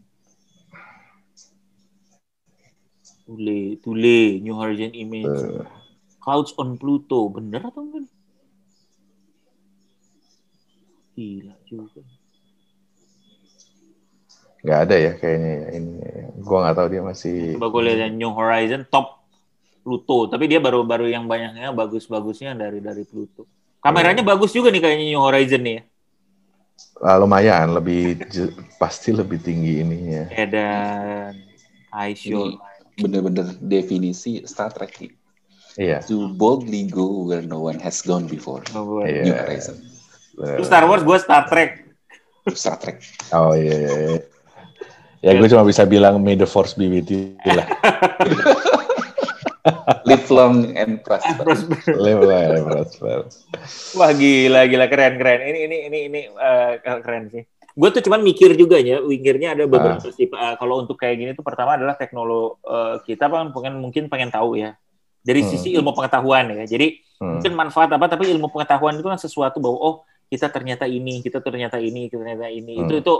Tule, 3.24 3.80
Tule, 3.80 4.40
New 4.44 4.52
Horizon 4.52 4.92
Image. 4.92 5.32
Tuh. 5.32 5.64
Clouds 6.20 6.52
on 6.60 6.76
Pluto, 6.76 7.28
bener 7.32 7.60
atau 7.64 7.84
enggak? 7.84 8.08
Gila 11.16 11.54
juga. 11.68 12.00
Nggak 14.64 14.78
ada 14.88 14.96
ya 14.96 15.12
kayaknya 15.20 15.52
ya 15.52 15.68
ini. 15.76 15.92
Gua 16.40 16.58
nggak 16.64 16.76
tahu 16.80 16.88
dia 16.88 17.02
masih. 17.04 17.60
Coba 17.60 17.68
gue 17.68 17.82
lihat 17.92 18.12
New 18.16 18.32
Horizon 18.32 18.82
top 18.88 19.20
Pluto, 19.84 20.32
tapi 20.32 20.48
dia 20.48 20.64
baru-baru 20.64 21.12
yang 21.12 21.28
banyaknya 21.28 21.68
bagus-bagusnya 21.76 22.56
dari 22.56 22.80
dari 22.80 23.04
Pluto. 23.04 23.44
Kameranya 23.84 24.24
bagus 24.24 24.56
juga 24.56 24.72
nih 24.72 24.80
kayaknya 24.80 25.06
New 25.12 25.20
Horizon 25.20 25.60
nih 25.60 25.74
ya. 25.76 25.82
Ah, 27.04 27.20
lumayan 27.20 27.76
lebih 27.76 28.16
pasti 28.80 29.12
lebih 29.12 29.44
tinggi 29.44 29.84
ininya. 29.84 30.32
Edan, 30.32 31.36
high 31.92 32.16
shot. 32.16 32.56
Ini 32.56 32.73
bener-bener 32.98 33.56
definisi 33.58 34.42
Star 34.46 34.70
Trek. 34.70 34.92
Ki. 34.94 35.08
Iya. 35.74 36.02
To 36.06 36.30
boldly 36.34 36.86
go 36.86 37.26
where 37.26 37.42
no 37.42 37.58
one 37.58 37.78
has 37.82 37.98
gone 38.02 38.30
before. 38.30 38.62
Iya. 38.70 39.22
New 39.26 39.34
Horizon. 39.34 39.76
bener. 40.38 40.58
Lu 40.58 40.64
Star 40.66 40.84
Wars, 40.86 41.02
gue 41.02 41.18
Star 41.18 41.46
Trek. 41.50 41.82
Star 42.54 42.76
Trek. 42.78 43.02
Oh 43.34 43.56
iya. 43.56 43.74
iya, 43.74 43.92
iya. 43.94 44.18
Ya 45.24 45.32
gue 45.40 45.48
cuma 45.48 45.64
bisa 45.64 45.88
bilang 45.88 46.20
may 46.20 46.36
the 46.36 46.44
force 46.44 46.76
be 46.76 46.86
with 46.86 47.08
you 47.08 47.32
lah. 47.48 47.64
Live 50.04 50.28
long 50.28 50.76
and 50.76 51.00
prosper. 51.00 51.56
Live 51.96 52.20
lah, 52.20 52.52
live 52.52 52.68
prosper. 52.68 53.24
Wah 53.96 54.12
gila 54.12 54.68
gila 54.68 54.86
keren 54.92 55.16
keren. 55.16 55.40
Ini 55.40 55.58
ini 55.64 55.76
ini 55.88 55.98
ini 56.12 56.20
eh, 56.28 56.72
keren 56.84 57.32
sih. 57.32 57.40
Gue 57.74 57.90
tuh 57.90 58.06
cuman 58.06 58.22
mikir 58.22 58.54
juga 58.54 58.78
ya, 58.78 59.02
mikirnya 59.02 59.58
ada 59.58 59.66
beberapa 59.66 59.98
tipe. 60.06 60.30
eh, 60.32 60.54
kalau 60.54 60.78
untuk 60.78 60.94
kayak 60.94 61.16
gini 61.18 61.30
tuh 61.34 61.42
pertama 61.42 61.74
adalah 61.74 61.98
teknologi 61.98 62.62
eh, 62.62 62.94
kita 63.04 63.26
kan 63.26 63.50
pengen 63.50 63.82
mungkin 63.82 64.06
pengen 64.06 64.30
tahu 64.30 64.54
ya 64.54 64.78
dari 65.20 65.42
Hmm. 65.42 65.50
sisi 65.50 65.74
ilmu 65.74 65.90
pengetahuan 65.90 66.54
ya. 66.54 66.64
Jadi 66.70 67.02
Hmm. 67.18 67.38
mungkin 67.38 67.52
manfaat 67.54 67.90
apa 67.90 68.06
tapi 68.06 68.30
ilmu 68.30 68.46
pengetahuan 68.48 68.94
itu 68.94 69.06
kan 69.06 69.18
sesuatu 69.18 69.58
bahwa 69.58 69.74
oh 69.76 69.94
kita 70.30 70.46
ternyata 70.48 70.86
ini, 70.86 71.18
kita 71.18 71.38
ternyata 71.38 71.82
ini, 71.82 72.06
kita 72.06 72.22
ternyata 72.22 72.46
ini. 72.46 72.78
Itu 72.78 72.94
Hmm. 72.94 73.02
itu 73.02 73.14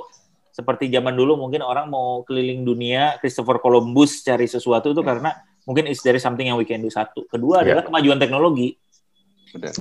seperti 0.55 0.87
zaman 0.87 1.19
dulu 1.19 1.35
mungkin 1.35 1.67
orang 1.67 1.91
mau 1.91 2.23
keliling 2.23 2.63
dunia, 2.63 3.19
Christopher 3.19 3.59
Columbus 3.59 4.23
cari 4.23 4.47
sesuatu 4.47 4.87
itu 4.87 5.03
karena 5.03 5.35
mungkin 5.67 5.91
is 5.91 5.99
is 5.99 6.23
something 6.23 6.47
yang 6.47 6.55
we 6.55 6.63
can 6.63 6.79
do 6.79 6.87
satu. 6.87 7.27
Kedua 7.27 7.67
Ya. 7.67 7.75
adalah 7.75 7.83
kemajuan 7.83 8.23
teknologi. 8.23 8.79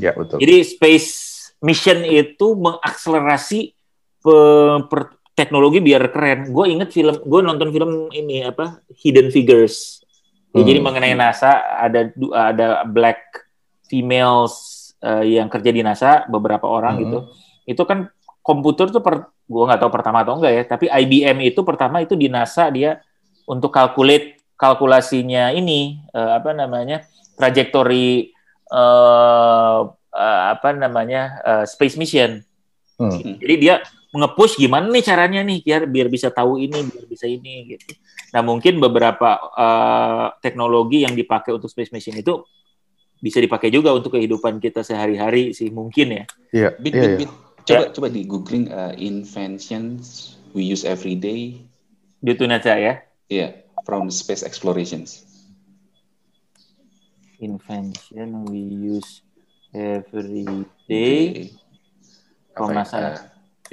Ya 0.02 0.18
betul. 0.18 0.42
Jadi 0.42 0.56
space 0.66 1.10
mission 1.62 2.02
itu 2.02 2.58
mengakselerasi 2.58 3.74
pe- 4.24 4.82
per- 4.88 5.20
teknologi 5.34 5.82
biar 5.82 6.10
keren. 6.10 6.50
Gue 6.50 6.72
inget 6.72 6.94
film, 6.94 7.14
gue 7.20 7.42
nonton 7.44 7.70
film 7.70 8.08
ini 8.10 8.46
apa 8.46 8.82
Hidden 8.90 9.30
Figures. 9.30 10.00
Ya, 10.54 10.62
Hmm. 10.62 10.70
Jadi 10.70 10.80
mengenai 10.86 11.18
NASA 11.18 11.66
ada 11.66 12.14
ada 12.34 12.86
black 12.86 13.42
females 13.90 14.54
eh, 15.02 15.36
yang 15.36 15.50
kerja 15.50 15.74
di 15.74 15.82
NASA 15.82 16.24
beberapa 16.30 16.70
orang 16.70 16.94
Hmm. 16.96 17.02
gitu. 17.04 17.20
Itu 17.66 17.84
kan 17.84 18.08
komputer 18.40 18.88
tuh 18.88 19.02
per, 19.02 19.34
gue 19.44 19.64
nggak 19.66 19.82
tahu 19.82 19.92
pertama 19.92 20.22
atau 20.22 20.38
enggak 20.38 20.54
ya. 20.54 20.64
Tapi 20.64 20.86
IBM 20.88 21.42
itu 21.44 21.66
pertama 21.66 22.00
itu 22.00 22.14
di 22.14 22.30
NASA 22.30 22.70
dia 22.70 23.02
untuk 23.44 23.74
calculate 23.74 24.38
kalkulasinya 24.54 25.52
ini 25.52 26.00
eh, 26.14 26.32
apa 26.38 26.54
namanya 26.54 27.02
trajektori 27.34 28.30
eh, 28.70 29.80
eh, 30.14 30.42
apa 30.54 30.70
namanya 30.72 31.22
eh, 31.42 31.66
space 31.66 31.98
mission. 31.98 32.46
Hmm. 33.02 33.10
Jadi 33.42 33.56
dia 33.58 33.82
nge-push 34.14 34.62
gimana 34.62 34.86
nih 34.94 35.02
caranya 35.02 35.42
nih 35.42 35.66
biar 35.66 35.82
biar 35.90 36.08
bisa 36.08 36.30
tahu 36.30 36.62
ini, 36.62 36.86
biar 36.86 37.06
bisa 37.10 37.26
ini 37.26 37.74
gitu. 37.74 37.98
Nah, 38.30 38.46
mungkin 38.46 38.78
beberapa 38.78 39.42
eh, 39.58 40.28
teknologi 40.40 41.02
yang 41.02 41.18
dipakai 41.18 41.50
untuk 41.54 41.68
space 41.68 41.90
mission 41.90 42.14
itu 42.14 42.46
bisa 43.18 43.42
dipakai 43.42 43.74
juga 43.74 43.90
untuk 43.90 44.14
kehidupan 44.14 44.62
kita 44.62 44.86
sehari-hari 44.86 45.56
sih 45.58 45.74
mungkin 45.74 46.24
ya. 46.24 46.26
Iya, 46.54 46.70
Bit, 46.78 46.94
iya, 46.94 47.02
bit, 47.02 47.10
iya. 47.10 47.18
bit. 47.18 47.32
Coba, 47.64 47.84
coba 47.96 48.08
di 48.12 48.22
googling 48.28 48.66
uh, 48.70 48.94
inventions 49.00 50.36
we 50.54 50.68
use 50.68 50.84
every 50.84 51.16
day. 51.16 51.64
Gitu 52.22 52.44
Naca 52.46 52.76
ya. 52.76 53.02
Yeah, 53.32 53.66
from 53.88 54.12
space 54.12 54.44
explorations. 54.44 55.26
Invention 57.40 58.46
we 58.48 58.62
use 58.94 59.24
every 59.74 60.68
day 60.86 61.50
From 62.54 62.70
Apa 62.70 62.74
ya? 62.74 62.78
NASA 62.86 62.98
ya? 63.02 63.12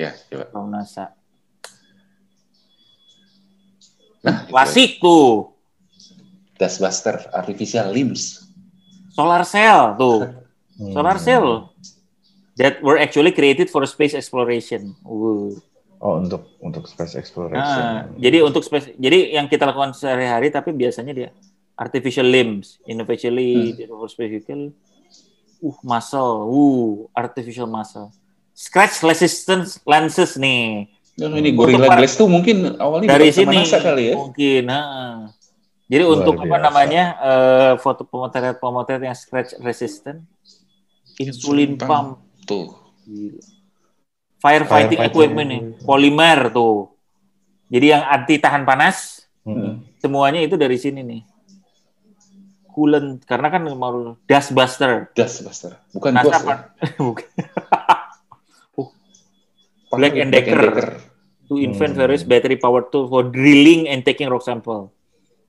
Ya, 0.00 0.16
coba. 0.32 0.44
From 0.48 0.72
NASA. 0.72 1.12
Nah, 4.24 4.48
Klasik 4.48 4.96
tuh. 4.96 5.52
Dustbuster 6.56 7.28
Artificial 7.36 7.92
Limbs. 7.92 8.48
Solar 9.12 9.44
cell 9.44 10.00
tuh. 10.00 10.24
Hmm. 10.80 10.92
Solar 10.96 11.20
cell 11.20 11.68
that 12.56 12.80
were 12.80 12.96
actually 12.96 13.32
created 13.36 13.68
for 13.68 13.84
space 13.84 14.16
exploration. 14.16 14.96
Uh. 15.04 15.52
Oh, 16.00 16.16
untuk 16.16 16.48
untuk 16.64 16.88
space 16.88 17.12
exploration. 17.20 17.60
Nah, 17.60 18.08
jadi 18.16 18.40
untuk 18.40 18.64
space, 18.64 18.96
jadi 18.96 19.36
yang 19.36 19.52
kita 19.52 19.68
lakukan 19.68 19.92
sehari-hari 19.92 20.48
tapi 20.48 20.72
biasanya 20.72 21.12
dia 21.12 21.28
artificial 21.76 22.24
limbs, 22.24 22.80
innovatively 22.88 23.76
for 23.84 24.08
space 24.08 24.32
vehicle. 24.40 24.72
Uh, 25.60 25.76
muscle, 25.84 26.48
uh, 26.48 26.92
artificial 27.12 27.68
muscle. 27.68 28.08
Scratch 28.60 29.00
resistance 29.02 29.80
lenses 29.82 30.36
nih. 30.36 30.84
Yang 31.16 31.32
ini 31.34 31.48
Untuk 31.50 31.58
Gorilla 31.66 31.86
para- 31.86 31.98
Glass 31.98 32.14
tuh 32.14 32.28
mungkin 32.28 32.76
awalnya 32.76 33.08
dari 33.10 33.28
sini 33.30 33.56
NASA 33.58 33.76
kali 33.78 34.04
ya. 34.06 34.14
mungkin 34.14 34.62
nah. 34.64 35.28
jadi 35.84 36.02
Luar 36.02 36.14
untuk 36.14 36.34
apa 36.38 36.46
biasa. 36.46 36.64
namanya 36.64 37.04
eh, 37.18 37.72
foto 37.76 38.02
pemotret 38.02 38.56
pemotret 38.56 39.00
yang 39.00 39.12
scratch 39.12 39.52
resistant 39.58 40.24
insulin 41.16 41.76
pump 41.76 42.20
Tuh. 42.42 42.72
Gila. 43.02 43.36
firefighting 44.38 44.64
Firefighting. 44.96 45.00
equipment 45.02 45.48
nih 45.50 45.60
polimer 45.82 46.48
tuh 46.48 46.94
jadi 47.66 47.86
yang 47.90 48.02
anti 48.06 48.36
tahan 48.36 48.62
panas 48.62 49.24
Hmm. 49.40 49.80
semuanya 49.96 50.38
itu 50.38 50.54
dari 50.54 50.76
sini 50.76 51.00
nih 51.02 51.20
coolant 52.66 53.20
karena 53.20 53.48
kan 53.50 53.62
mau 53.66 54.14
dust 54.22 54.52
buster 54.52 55.08
Dustbuster. 55.10 55.80
Bukan 55.90 56.12
NASA 56.12 56.24
Ghost 56.26 56.36
ya. 56.38 56.44
apa 56.46 56.54
Bukan. 57.02 57.26
Black 59.90 60.14
and 60.16 60.30
Decker. 60.30 60.98
to 61.50 61.58
invent 61.58 61.98
Hmm. 61.98 62.06
various 62.06 62.22
battery 62.22 62.54
powered 62.54 62.94
tools 62.94 63.10
for 63.10 63.26
drilling 63.26 63.90
and 63.90 64.06
taking 64.06 64.30
rock 64.30 64.46
sample. 64.46 64.94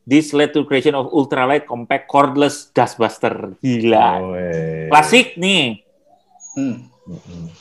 This 0.01 0.34
led 0.34 0.49
to 0.58 0.65
creation 0.65 0.97
of 0.97 1.13
ultralight 1.13 1.69
compact 1.69 2.10
cordless 2.10 2.73
dustbuster. 2.73 3.54
Gila. 3.62 4.08
Oh, 4.17 4.34
eh. 4.34 4.89
Klasik 4.89 5.38
nih. 5.38 5.86
Hmm. 6.58 6.89
Mm-mm. 7.06 7.54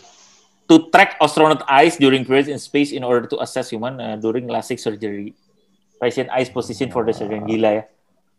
To 0.72 0.88
track 0.88 1.20
astronaut 1.20 1.60
eyes 1.68 2.00
during 2.00 2.24
periods 2.24 2.48
in 2.48 2.56
space 2.56 2.96
in 2.96 3.04
order 3.04 3.28
to 3.28 3.36
assess 3.44 3.68
human 3.68 4.00
uh, 4.00 4.16
during 4.16 4.48
LASIK 4.48 4.80
surgery. 4.80 5.36
Patient 6.00 6.32
eyes 6.32 6.48
position 6.48 6.88
for 6.88 7.04
the 7.04 7.12
surgery. 7.12 7.44
Gila 7.44 7.70
ya. 7.76 7.82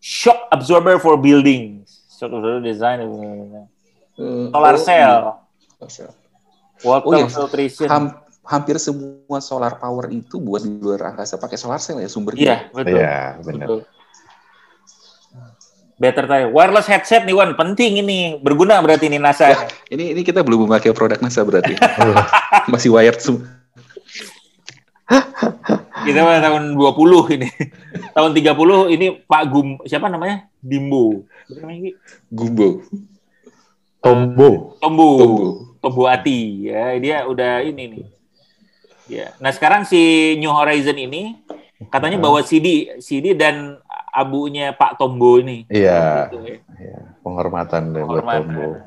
Shock 0.02 0.50
absorber 0.50 0.98
for 0.98 1.14
buildings. 1.14 2.10
Shock 2.10 2.34
absorber 2.34 2.66
design. 2.66 3.06
uh, 3.06 3.70
Solar 4.18 4.74
oh, 4.74 4.82
cell. 4.82 5.16
solar 5.78 5.92
cell. 5.94 6.12
Water 6.82 7.06
Oh, 7.06 7.14
iya. 7.14 7.30
filtration. 7.30 7.86
Ham- 7.86 8.18
hampir 8.42 8.76
semua 8.82 9.40
solar 9.40 9.78
power 9.78 10.10
itu 10.10 10.42
buat 10.42 10.66
di 10.66 10.82
luar 10.82 11.14
angkasa 11.14 11.38
pakai 11.38 11.58
solar 11.58 11.78
cell 11.78 12.02
ya 12.02 12.10
sumbernya. 12.10 12.42
Iya, 12.42 12.58
betul. 12.74 12.98
Iya, 12.98 13.18
benar. 13.46 13.68
Betul. 13.68 13.82
Better 16.02 16.26
tadi. 16.26 16.46
Wireless 16.50 16.90
headset 16.90 17.30
nih 17.30 17.36
Wan, 17.38 17.54
penting 17.54 18.02
ini. 18.02 18.42
Berguna 18.42 18.82
berarti 18.82 19.06
ini 19.06 19.22
NASA. 19.22 19.54
Ini 19.86 20.18
ini 20.18 20.22
kita 20.26 20.42
belum 20.42 20.66
memakai 20.66 20.90
produk 20.98 21.22
NASA 21.22 21.46
berarti. 21.46 21.78
Masih 22.74 22.90
wired 22.90 23.22
semua. 23.22 23.46
Kita 26.02 26.26
mah 26.26 26.42
tahun 26.42 26.74
20 26.74 27.38
ini. 27.38 27.50
tahun 28.18 28.32
30 28.34 28.96
ini 28.98 29.06
Pak 29.30 29.44
Gum 29.54 29.78
siapa 29.86 30.10
namanya? 30.10 30.50
Dimbo. 30.58 31.30
Gumbo. 32.34 32.82
Tombo. 34.02 34.50
Tombo. 34.82 35.10
Tombo. 35.22 35.40
Tombo 35.78 36.02
Ati. 36.10 36.66
Ya, 36.74 36.98
dia 36.98 37.30
udah 37.30 37.62
ini 37.62 37.84
nih. 37.86 38.06
Ya. 39.12 39.36
Nah, 39.38 39.52
sekarang 39.52 39.84
si 39.84 40.00
New 40.40 40.48
Horizon 40.50 40.96
ini 40.96 41.36
katanya 41.88 42.16
bawa 42.16 42.40
CD, 42.42 42.96
CD 42.98 43.36
dan 43.36 43.76
abunya 44.08 44.72
Pak 44.72 44.96
Tombo 44.96 45.36
ini. 45.36 45.68
Iya, 45.68 46.30
Gitu 46.30 46.40
ya. 46.42 46.58
iya. 46.78 47.00
penghormatan 47.20 47.92
deh 47.92 48.02
buat. 48.02 48.24
Tombo. 48.24 48.80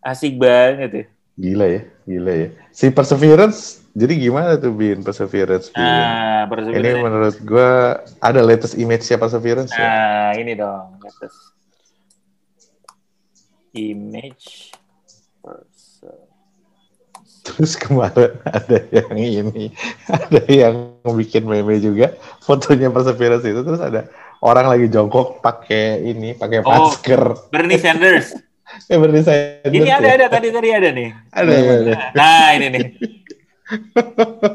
Asik 0.00 0.34
banget 0.36 0.90
ya. 0.90 1.04
Gila 1.32 1.66
ya, 1.66 1.80
gila 2.02 2.32
ya. 2.34 2.48
Si 2.68 2.90
Perseverance, 2.90 3.86
jadi 3.92 4.18
gimana 4.18 4.58
tuh 4.58 4.68
Bin 4.68 5.00
Perseverance? 5.00 5.70
Bin? 5.70 5.78
Nah, 5.78 6.42
Ini 6.42 6.50
Perseverance. 6.50 7.00
menurut 7.00 7.36
gua 7.40 7.70
ada 8.18 8.40
latest 8.42 8.74
image 8.74 9.06
nya 9.06 9.16
Perseverance 9.16 9.70
ya? 9.70 9.80
Nah, 9.80 10.30
ini 10.34 10.52
dong. 10.52 10.98
Atas. 10.98 11.34
Image. 13.72 14.71
Terus 17.42 17.74
kemarin 17.74 18.38
ada 18.58 18.78
yang 18.94 19.14
ini, 19.18 19.74
ada 20.06 20.40
yang 20.46 20.74
bikin 21.02 21.42
meme 21.42 21.74
juga, 21.78 22.14
fotonya 22.38 22.86
Perseverance 22.88 23.42
itu 23.42 23.60
terus 23.60 23.82
ada 23.82 24.06
orang 24.38 24.70
lagi 24.70 24.86
jongkok 24.86 25.42
pakai 25.42 26.06
ini, 26.06 26.34
pakai 26.34 26.62
Oh. 26.62 26.86
masker. 26.88 27.50
Bernie 27.50 27.78
Sanders. 27.78 28.38
Eh 28.88 28.96
Bernie 28.96 29.20
Sanders 29.20 29.68
Ini 29.68 29.90
ada, 29.90 30.06
ya? 30.06 30.14
ada. 30.16 30.26
Tadi, 30.32 30.48
tadi 30.48 30.68
ada 30.72 30.88
nih. 30.90 31.12
Ada, 31.28 31.50
ada. 31.52 31.92
Nah, 32.16 32.46
ini 32.56 32.66
nih. 32.72 32.84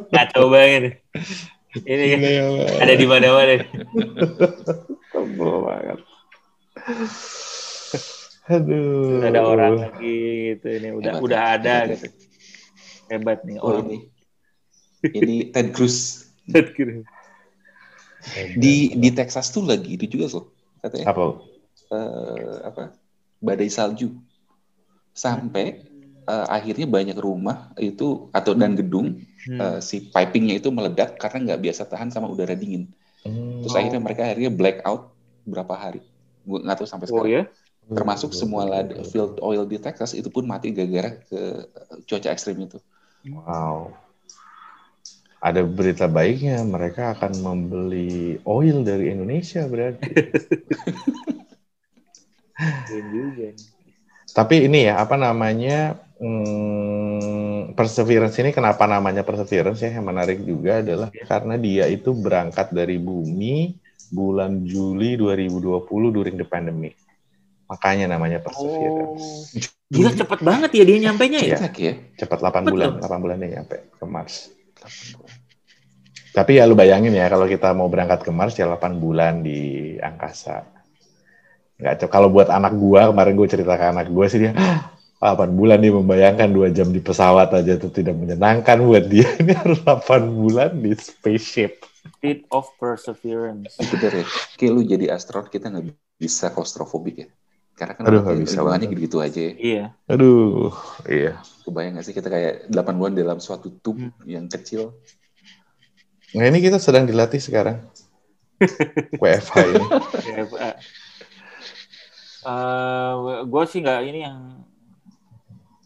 Kacau 0.10 0.50
banget. 0.50 0.98
Ini 1.86 2.04
Gila 2.18 2.30
ya, 2.34 2.46
ada 2.82 2.94
di 2.98 3.06
mana-mana. 3.06 3.56
Tebel 5.14 5.54
banget. 5.62 6.00
Aduh. 8.48 9.22
Ada 9.22 9.40
orang 9.44 9.74
lagi 9.86 10.18
gitu. 10.56 10.66
Ini 10.72 10.90
udah 10.96 11.12
Hebat, 11.14 11.26
udah 11.26 11.42
ya. 11.44 11.54
ada 11.60 11.76
gitu. 11.92 12.08
Hebat 13.08 13.44
nih 13.48 13.58
Oh 13.60 13.72
orang. 13.72 13.88
ini. 13.88 13.98
Ini 15.08 15.36
Ted 15.54 15.72
Cruz 15.76 16.28
Gitu. 16.48 17.04
di 18.58 18.96
di 18.98 19.10
Texas 19.14 19.52
tuh 19.54 19.64
lagi 19.68 19.94
itu 20.00 20.06
juga 20.10 20.26
loh 20.36 20.46
katanya 20.82 21.06
apa? 21.12 21.24
eh, 21.94 22.56
apa 22.66 22.84
badai 23.40 23.70
salju 23.70 24.10
sampai 25.14 25.66
eh, 26.28 26.48
akhirnya 26.48 26.88
banyak 26.90 27.18
rumah 27.18 27.72
itu 27.80 28.30
atau 28.34 28.54
dan 28.58 28.74
gedung 28.78 29.22
Hmm. 29.48 29.64
eh, 29.64 29.80
si 29.80 30.04
pipingnya 30.12 30.60
itu 30.60 30.68
meledak 30.76 31.16
karena 31.16 31.38
nggak 31.56 31.62
biasa 31.64 31.88
tahan 31.88 32.10
sama 32.12 32.28
udara 32.28 32.52
dingin 32.52 32.92
Hmm. 33.24 33.64
terus 33.64 33.74
Oh. 33.76 33.80
akhirnya 33.80 34.02
mereka 34.04 34.22
akhirnya 34.28 34.52
blackout 34.52 35.02
berapa 35.48 35.74
hari 35.76 36.00
gue 36.48 36.58
nggak 36.64 36.78
tahu 36.84 36.88
sampai 36.88 37.08
Oh 37.08 37.24
sekarang 37.24 37.32
ya? 37.32 37.44
termasuk 37.96 38.32
semua 38.36 38.68
lad 38.68 38.92
field 39.08 39.40
oil 39.40 39.64
di 39.64 39.80
Texas 39.80 40.12
itu 40.12 40.28
pun 40.28 40.44
mati 40.44 40.76
gara-gara 40.76 41.16
ke 41.32 41.40
cuaca 42.04 42.30
ekstrim 42.36 42.60
itu 42.60 42.76
Wow. 43.32 43.92
Ada 45.38 45.62
berita 45.64 46.10
baiknya, 46.10 46.66
mereka 46.66 47.14
akan 47.14 47.32
membeli 47.46 48.42
oil 48.42 48.82
dari 48.82 49.14
Indonesia 49.14 49.70
berarti. 49.70 50.10
Tapi 54.34 54.56
ini 54.66 54.90
ya, 54.90 54.98
apa 54.98 55.14
namanya, 55.14 55.94
hmm, 56.18 57.78
Perseverance 57.78 58.42
ini 58.42 58.50
kenapa 58.50 58.90
namanya 58.90 59.22
Perseverance 59.22 59.86
ya, 59.86 59.94
yang 59.94 60.10
menarik 60.10 60.42
juga 60.42 60.82
adalah 60.82 61.14
karena 61.14 61.56
dia 61.62 61.86
itu 61.86 62.18
berangkat 62.18 62.74
dari 62.74 62.98
bumi 62.98 63.78
bulan 64.10 64.66
Juli 64.66 65.14
2020 65.20 66.16
during 66.16 66.36
the 66.40 66.48
pandemic. 66.50 66.98
Makanya 67.70 68.10
namanya 68.10 68.42
Perseverance. 68.42 69.54
Oh. 69.54 69.77
Gila 69.88 70.12
cepet 70.12 70.40
banget 70.44 70.72
ya 70.76 70.84
dia 70.84 70.98
nyampe 71.08 71.24
nya 71.32 71.40
ya? 71.40 71.48
Iya. 71.48 71.56
Cetak 71.64 71.76
ya 71.80 71.94
Cepat 72.20 72.40
8 72.44 72.68
Betul. 72.68 72.72
bulan, 72.76 72.90
8 73.00 73.24
bulan 73.24 73.38
nih 73.40 73.50
nyampe 73.56 73.76
ke 73.96 74.04
Mars. 74.04 74.36
Tapi 76.36 76.52
ya 76.60 76.68
lu 76.68 76.76
bayangin 76.76 77.16
ya 77.16 77.32
kalau 77.32 77.48
kita 77.48 77.72
mau 77.72 77.88
berangkat 77.88 78.22
ke 78.28 78.32
Mars 78.36 78.54
ya 78.60 78.68
8 78.68 79.00
bulan 79.00 79.42
di 79.42 79.96
angkasa. 79.98 80.68
Nggak 81.80 81.94
cocok. 82.04 82.10
Kalau 82.12 82.28
buat 82.30 82.50
anak 82.52 82.74
gua 82.76 83.10
kemarin 83.10 83.34
gue 83.38 83.48
cerita 83.48 83.74
ke 83.80 83.86
anak 83.90 84.08
gua 84.12 84.26
sih 84.28 84.44
dia 84.44 84.52
"Ah, 85.18 85.34
8 85.34 85.56
bulan 85.56 85.80
nih 85.82 85.94
membayangkan 85.96 86.50
2 86.52 86.70
jam 86.76 86.92
di 86.92 87.00
pesawat 87.02 87.56
aja 87.56 87.80
itu 87.80 87.88
tidak 87.90 88.14
menyenangkan 88.20 88.78
buat 88.84 89.08
dia. 89.08 89.26
Ini 89.42 89.54
harus 89.56 89.80
8 89.82 90.30
bulan 90.30 90.78
di 90.78 90.94
spaceship. 90.94 91.80
State 92.20 92.44
of 92.52 92.70
perseverance. 92.78 93.80
bener 93.80 94.22
ya 94.22 94.26
kayak 94.60 94.72
lu 94.74 94.82
jadi 94.84 95.16
astronot 95.16 95.48
kita 95.48 95.72
nggak 95.72 95.92
bisa 96.20 96.52
klaustrofobik 96.52 97.16
ya 97.24 97.28
karena 97.78 97.94
kan 97.94 98.04
Aduh, 98.04 98.26
nggak 98.26 98.42
bisa 98.42 98.60
banget. 98.60 98.90
gitu-gitu 98.90 99.18
aja 99.20 99.38
ya. 99.40 99.54
Iya. 99.56 99.86
Aduh, 100.10 100.74
iya. 101.06 101.38
kebayang 101.62 101.94
nggak 101.94 102.04
sih 102.04 102.12
kita 102.12 102.28
kayak 102.28 102.54
8 102.68 102.98
bulan 102.98 103.14
dalam 103.14 103.38
suatu 103.38 103.70
tube 103.78 104.02
Hmm. 104.02 104.12
yang 104.26 104.46
kecil 104.48 104.98
Nah 106.30 106.44
ini 106.44 106.60
kita 106.60 106.76
sedang 106.76 107.06
dilatih 107.06 107.40
sekarang. 107.40 107.88
WFH 109.22 109.56
ini. 109.64 109.86
Ya, 110.28 110.44
Pak. 110.44 110.76
Eh, 112.44 113.14
gue 113.44 113.64
sih 113.66 113.80
nggak 113.80 114.00
ini 114.04 114.20
yang 114.22 114.38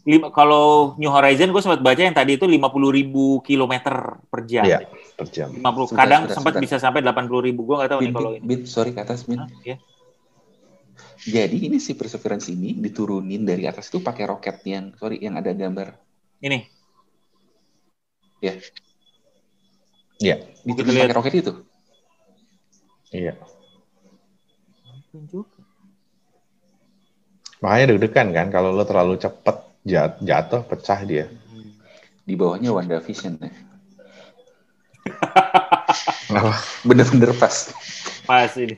lima, 0.01 0.27
kalau 0.29 0.97
New 0.97 1.09
Horizon 1.09 1.49
gue 1.49 1.61
sempat 1.61 1.77
baca 1.77 1.99
yang 1.99 2.09
tadi 2.11 2.33
itu 2.33 2.45
50 2.45 2.57
ribu 2.89 3.37
kilometer 3.41 3.93
per 4.25 4.41
jam. 4.45 4.65
Iya. 4.65 4.89
Per 5.13 5.27
jam. 5.27 5.53
50 5.53 5.61
Sebentar, 5.61 5.93
kadang 5.99 6.21
sebentar, 6.23 6.33
sempat 6.33 6.53
sebentar. 6.53 6.63
bisa 6.65 6.75
sampai 6.77 6.99
80 7.03 7.41
ribu 7.43 7.61
gue 7.63 7.75
nggak 7.77 7.91
tahu 7.91 7.99
nih 8.01 8.11
kalau 8.11 8.31
bin, 8.31 8.37
ini. 8.37 8.47
bin, 8.47 8.59
sorry 8.65 8.91
ke 8.91 8.99
atas, 8.99 9.21
Bin. 9.23 9.37
Hah? 9.37 9.49
Ya. 9.61 9.77
Jadi 11.21 11.69
ini 11.69 11.77
si 11.77 11.93
Perseverance 11.93 12.49
ini 12.49 12.73
diturunin 12.81 13.45
dari 13.45 13.69
atas 13.69 13.93
itu 13.93 14.01
pakai 14.01 14.25
roket 14.25 14.57
yang 14.65 14.97
sorry 14.97 15.21
yang 15.21 15.37
ada 15.37 15.53
gambar 15.53 15.93
Ini 16.41 16.81
Ya. 18.41 18.57
Iya. 20.17 20.35
Lihat. 20.65 21.13
pakai 21.13 21.13
roket 21.13 21.33
itu. 21.45 21.53
Iya. 23.13 23.37
Makanya 27.61 27.85
deg-degan 27.93 28.33
kan 28.33 28.47
kalau 28.49 28.73
lo 28.73 28.81
terlalu 28.81 29.21
cepet 29.21 29.57
jat- 29.85 30.17
jatuh 30.25 30.65
pecah 30.65 30.99
dia. 31.05 31.29
Di 32.25 32.33
bawahnya 32.33 32.73
Wanda 32.73 32.97
Vision 32.97 33.37
ya. 33.37 33.53
Bener-bener 36.81 37.37
pas. 37.37 37.69
Pas 38.25 38.53
ini. 38.57 38.73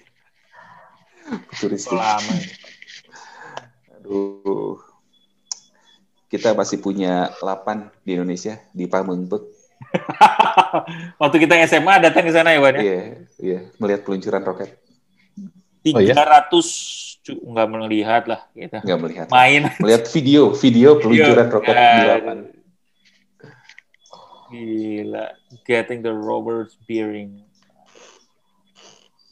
Futuristik. 1.52 1.96
Lama. 1.96 2.36
Aduh. 3.96 4.80
Kita 6.28 6.58
masih 6.58 6.82
punya 6.82 7.30
8 7.38 7.94
di 8.02 8.18
Indonesia 8.18 8.58
di 8.74 8.90
Pamengpeuk. 8.90 9.54
Waktu 11.22 11.38
kita 11.38 11.54
SMA 11.68 12.02
datang 12.02 12.26
ke 12.26 12.34
sana 12.34 12.50
ya, 12.50 12.60
Wan? 12.60 12.74
ya? 12.74 12.82
Iya, 12.82 13.02
iya, 13.38 13.60
melihat 13.78 14.02
peluncuran 14.02 14.42
roket. 14.42 14.82
Oh, 15.94 16.00
iya? 16.02 16.16
300 16.16 16.50
cu- 17.22 17.44
nggak 17.44 17.68
melihat 17.70 18.24
lah 18.26 18.42
kita. 18.50 18.82
Nggak 18.82 19.00
melihat. 19.00 19.28
Main. 19.30 19.62
Melihat 19.78 20.04
video, 20.10 20.56
video 20.56 20.98
peluncuran 20.98 21.46
Iya. 21.46 21.54
roket 21.54 21.76
di 21.76 22.02
lapan. 22.08 22.38
Gila. 24.50 25.26
Getting 25.66 26.00
the 26.02 26.14
rover's 26.14 26.78
bearing. 26.86 27.42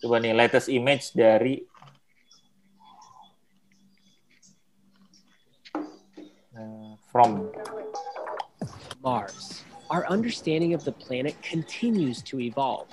Coba 0.01 0.17
nih, 0.17 0.33
latest 0.33 0.67
image 0.67 1.13
dari 1.13 1.61
from 7.11 7.51
Mars, 9.03 9.63
our 9.91 10.07
understanding 10.07 10.73
of 10.73 10.83
the 10.87 10.91
planet 10.95 11.35
continues 11.43 12.21
to 12.23 12.39
evolve. 12.39 12.87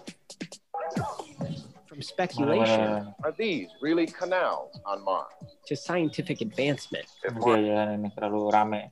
From 1.87 2.03
speculation 2.03 3.07
mana, 3.07 3.15
Are 3.23 3.35
these 3.39 3.71
really 3.81 4.07
canals 4.07 4.75
on 4.87 5.05
Mars? 5.07 5.31
to 5.71 5.77
scientific 5.77 6.41
advancement. 6.43 7.07
Oke, 7.29 7.61
jangan 7.61 8.01
ini 8.01 8.09
terlalu 8.17 8.41
rame. 8.51 8.83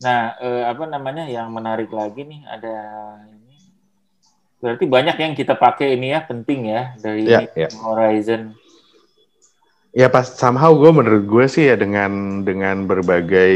Nah, 0.00 0.32
eh, 0.40 0.64
apa 0.64 0.86
namanya 0.88 1.28
yang 1.28 1.52
menarik 1.52 1.92
lagi 1.92 2.24
nih 2.24 2.40
ada 2.48 2.74
ini. 3.28 3.56
Berarti 4.62 4.84
banyak 4.86 5.16
yang 5.18 5.32
kita 5.34 5.58
pakai 5.58 5.98
ini 5.98 6.14
ya 6.14 6.20
penting 6.24 6.70
ya 6.70 6.94
dari 6.96 7.26
Iya, 7.28 7.48
iya. 7.52 7.68
Horizon. 7.82 8.54
Ya 9.90 10.06
pas 10.06 10.22
somehow 10.38 10.70
gue 10.78 10.90
menurut 10.94 11.24
gue 11.26 11.46
sih 11.50 11.66
ya 11.66 11.74
dengan 11.74 12.42
dengan 12.46 12.86
berbagai 12.86 13.54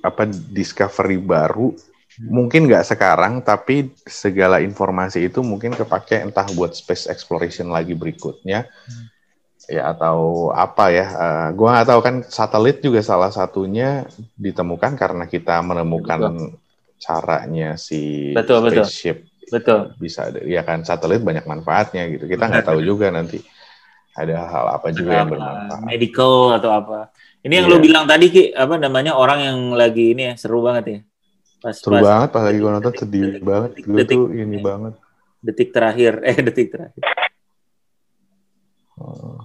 apa 0.00 0.24
discovery 0.28 1.20
baru 1.20 1.76
mungkin 2.16 2.64
nggak 2.64 2.96
sekarang 2.96 3.44
tapi 3.44 3.92
segala 4.08 4.64
informasi 4.64 5.28
itu 5.28 5.44
mungkin 5.44 5.76
kepake 5.76 6.24
entah 6.24 6.48
buat 6.56 6.72
space 6.72 7.12
exploration 7.12 7.68
lagi 7.68 7.92
berikutnya. 7.92 8.64
Ya 9.66 9.82
atau 9.92 10.48
apa 10.54 10.94
ya 10.94 11.06
Eh, 11.12 11.48
gue 11.52 11.68
nggak 11.68 11.88
tahu 11.92 12.00
kan 12.00 12.16
satelit 12.24 12.80
juga 12.80 13.04
salah 13.04 13.28
satunya 13.28 14.08
ditemukan 14.32 14.96
karena 14.96 15.28
kita 15.28 15.60
menemukan 15.60 16.56
caranya 16.96 17.76
si 17.76 18.32
Betul, 18.32 18.64
betul. 18.64 18.88
spaceship 18.88 19.28
Betul. 19.52 19.94
bisa 20.00 20.32
ya 20.42 20.64
kan 20.64 20.88
satelit 20.88 21.20
banyak 21.20 21.44
manfaatnya 21.44 22.08
gitu. 22.08 22.24
Kita 22.24 22.48
nggak 22.48 22.64
tahu 22.64 22.80
juga 22.80 23.12
nanti 23.12 23.44
ada 24.16 24.36
hal 24.42 24.66
apa 24.72 24.86
juga 24.90 25.12
yang 25.14 25.28
bermanfaat 25.28 25.84
medical 25.84 26.32
atau 26.50 26.70
apa. 26.70 27.12
Ini 27.38 27.52
yang 27.54 27.66
Iya. 27.66 27.72
lu 27.72 27.78
bilang 27.78 28.04
tadi 28.04 28.26
Ki, 28.26 28.42
apa 28.50 28.74
namanya 28.74 29.12
orang 29.12 29.38
yang 29.40 29.58
lagi 29.72 30.10
ini 30.10 30.22
ya 30.24 30.34
seru 30.34 30.60
banget 30.60 30.84
ya. 30.86 30.98
Pas, 31.58 31.74
seru 31.74 31.94
pas 31.94 32.02
banget 32.02 32.28
pas 32.30 32.42
lagi 32.42 32.58
gue 32.58 32.70
nonton 32.70 32.92
sedih 32.92 33.22
detik- 33.30 33.44
banget 33.44 33.70
detik- 33.72 33.86
gue 33.86 33.98
detik- 33.98 34.18
tuh 34.18 34.26
ini 34.32 34.56
banget 34.58 34.94
detik 35.38 35.68
terakhir 35.70 36.12
eh 36.26 36.36
detik 36.38 36.68
terakhir. 36.68 37.02
Oh. 38.96 39.44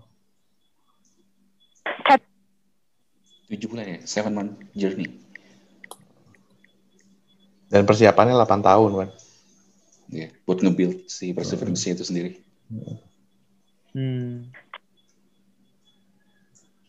Tujuh 3.45 3.67
bulan 3.67 3.83
ya, 3.85 3.99
seven 4.01 4.31
month 4.31 4.51
journey. 4.71 5.19
dan 7.67 7.83
persiapannya 7.83 8.35
8 8.35 8.59
tahun 8.61 8.91
kan 8.93 9.09
Ya, 10.09 10.27
buat 10.41 10.59
nge-build 10.59 11.07
si 11.07 11.31
Perseverance 11.31 11.83
itu 11.85 12.03
sendiri. 12.03 12.35
Hmm. 12.67 12.99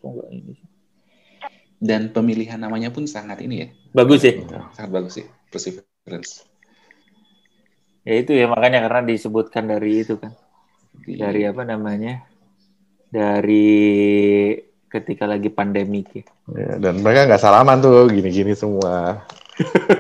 Kok 0.03 0.11
nggak 0.11 0.29
ini 0.35 0.53
sih? 0.55 0.69
Dan 1.83 2.15
pemilihan 2.15 2.63
namanya 2.63 2.95
pun 2.95 3.11
sangat 3.11 3.43
ini 3.43 3.67
ya, 3.67 3.69
Bagus 3.91 4.23
ya. 4.23 4.39
sangat 4.71 4.91
bagus 4.95 5.19
sih, 5.19 5.27
Perseverance. 5.51 6.47
Ya 8.07 8.15
itu 8.19 8.35
ya 8.35 8.47
makanya 8.47 8.87
karena 8.87 9.03
disebutkan 9.11 9.67
dari 9.67 10.07
itu 10.07 10.15
kan. 10.19 10.31
Dari 11.07 11.43
apa 11.43 11.67
namanya? 11.67 12.23
Dari 13.11 13.67
ketika 14.87 15.27
lagi 15.27 15.51
pandemi 15.51 16.07
ya. 16.07 16.23
Ya, 16.55 16.71
dan 16.79 17.03
mereka 17.03 17.27
nggak 17.27 17.43
salaman 17.43 17.83
tuh 17.83 18.11
gini-gini 18.11 18.55
semua 18.55 19.27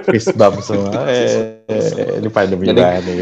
fist 0.09 0.35
bump 0.35 0.59
semua 0.61 1.07
eh, 1.09 1.62
eh, 1.68 2.18
ini 2.20 2.29
pandemi 2.29 2.68
Jadi- 2.68 2.81
banget 2.83 3.03
nih. 3.07 3.16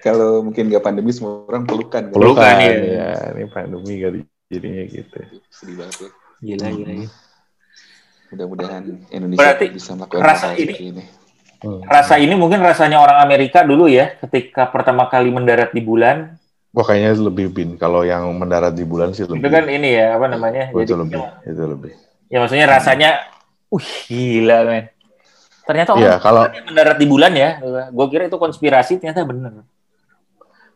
Kalau 0.00 0.44
mungkin 0.44 0.68
nggak 0.68 0.84
pandemi 0.84 1.10
semua 1.10 1.44
orang 1.48 1.64
pelukan. 1.64 2.02
kan? 2.08 2.12
Pelukan, 2.12 2.44
pelukan 2.44 2.56
iya. 2.60 3.08
ya 3.30 3.32
ini 3.36 3.44
pandemi 3.48 3.94
kali 4.00 4.18
jadinya 4.48 4.84
gitu 4.84 5.18
Sedih 5.48 5.76
banget 5.80 5.96
ya. 5.98 6.08
Gila 6.44 6.66
gila. 6.68 6.84
Hmm. 6.92 6.98
gila. 7.00 7.08
Mudah-mudahan 8.34 8.82
Indonesia 9.08 9.40
Berarti 9.40 9.64
bisa 9.70 9.90
melakukan 9.94 10.22
rasa 10.24 10.46
hal 10.52 10.58
ini- 10.58 10.78
ini. 10.92 11.04
Hmm. 11.64 11.80
Rasa 11.88 12.14
ini 12.20 12.34
mungkin 12.36 12.60
rasanya 12.60 13.00
orang 13.00 13.24
Amerika 13.24 13.64
dulu 13.64 13.88
ya 13.88 14.20
ketika 14.20 14.68
pertama 14.68 15.08
kali 15.08 15.32
mendarat 15.32 15.72
di 15.72 15.80
bulan. 15.80 16.36
Wah 16.74 16.84
kayaknya 16.84 17.30
lebih 17.30 17.46
bin 17.54 17.68
kalau 17.78 18.02
yang 18.02 18.26
mendarat 18.34 18.74
di 18.74 18.82
bulan 18.82 19.14
sih 19.14 19.24
lebih 19.24 19.40
Itu 19.40 19.48
kan 19.48 19.64
ini 19.70 19.94
ya 19.94 20.18
apa 20.18 20.26
namanya? 20.26 20.74
Oh, 20.74 20.82
itu 20.82 20.92
Jadi 20.92 21.00
lebih 21.06 21.22
itu 21.46 21.62
lebih 21.64 21.92
ya 22.26 22.42
maksudnya 22.42 22.66
rasanya 22.66 23.10
uh 23.70 23.86
gila 24.10 24.58
men. 24.66 24.84
Ternyata 25.64 25.90
orang 25.92 26.04
Iya, 26.04 26.14
kalau- 26.18 26.44
mendarat 26.64 26.96
di 26.96 27.06
bulan 27.06 27.32
ya. 27.32 27.50
Gue 27.88 28.06
kira 28.08 28.24
itu 28.24 28.36
konspirasi 28.36 28.98
ternyata 28.98 29.24
bener. 29.24 29.64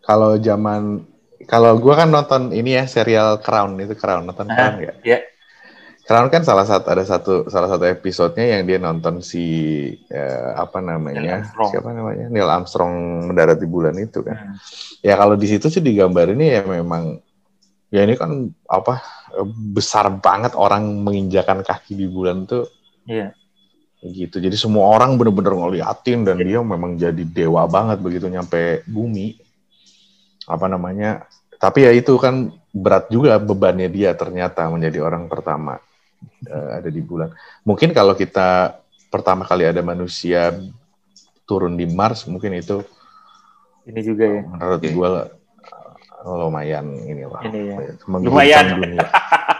kalau 0.01 0.41
zaman 0.41 1.05
kalau 1.45 1.77
gua 1.77 1.95
kan 1.95 2.09
nonton 2.09 2.49
ini 2.51 2.75
ya 2.75 2.85
serial 2.85 3.39
Crown 3.39 3.77
itu 3.77 3.93
Crown 3.93 4.25
nonton 4.25 4.49
Ah, 4.49 4.57
Crown 4.57 4.75
nggak 4.81 4.97
ya. 5.05 5.19
Crown 6.03 6.33
kan 6.33 6.41
salah 6.41 6.65
satu 6.65 6.89
ada 6.89 7.05
satu 7.05 7.33
salah 7.47 7.69
satu 7.69 7.85
episodenya 7.85 8.57
yang 8.57 8.65
dia 8.65 8.81
nonton 8.81 9.21
si 9.21 9.45
eh, 10.09 10.49
apa 10.57 10.81
namanya 10.81 11.45
siapa 11.63 11.93
namanya 11.93 12.25
Neil 12.27 12.49
Armstrong 12.49 12.89
mendarat 13.29 13.61
di 13.61 13.69
bulan 13.69 13.93
itu 13.95 14.25
kan 14.25 14.33
Hmm. 14.49 14.57
ya 14.99 15.13
kalau 15.15 15.37
di 15.37 15.45
situ 15.45 15.69
sih 15.69 15.85
digambarin 15.85 16.41
ya 16.41 16.65
memang 16.65 17.21
ya 17.89 18.01
ini 18.01 18.17
kan 18.17 18.33
apa 18.65 19.05
besar 19.69 20.09
banget 20.15 20.57
orang 20.57 20.89
menginjakan 20.99 21.61
kaki 21.61 21.93
di 21.95 22.09
bulan 22.09 22.49
tuh 22.49 22.65
Iya. 23.05 23.37
Gitu 24.01 24.39
jadi 24.39 24.55
semua 24.55 24.95
orang 24.95 25.19
bener-bener 25.19 25.51
ngeliatin 25.59 26.23
dan 26.23 26.39
dia 26.39 26.63
memang 26.63 26.95
jadi 26.95 27.19
dewa 27.27 27.67
banget 27.67 27.99
begitu 27.99 28.31
nyampe 28.31 28.87
bumi 28.87 29.35
apa 30.47 30.71
namanya 30.71 31.27
tapi 31.59 31.83
ya 31.83 31.91
itu 31.91 32.15
kan 32.15 32.55
berat 32.71 33.11
juga 33.11 33.35
bebannya 33.43 33.91
dia 33.91 34.15
ternyata 34.15 34.71
menjadi 34.71 35.03
orang 35.03 35.27
pertama 35.27 35.83
eh, 36.47 36.69
ada 36.79 36.87
di 36.87 37.03
bulan 37.03 37.35
mungkin 37.67 37.91
kalau 37.91 38.15
kita 38.15 38.79
pertama 39.11 39.43
kali 39.43 39.67
ada 39.67 39.83
manusia 39.83 40.55
turun 41.43 41.75
di 41.75 41.89
Mars 41.89 42.23
mungkin 42.31 42.55
itu 42.55 42.79
Ini 43.89 44.01
juga 44.05 44.25
ya. 44.29 44.41
menurut 44.45 44.83
gue 44.85 45.11
lumayan 46.29 46.87
ini 47.03 47.25
lah 47.25 47.41
Ini 47.41 47.61
ya. 47.67 47.77
Lumayan. 48.05 48.65
dunia. 48.77 49.07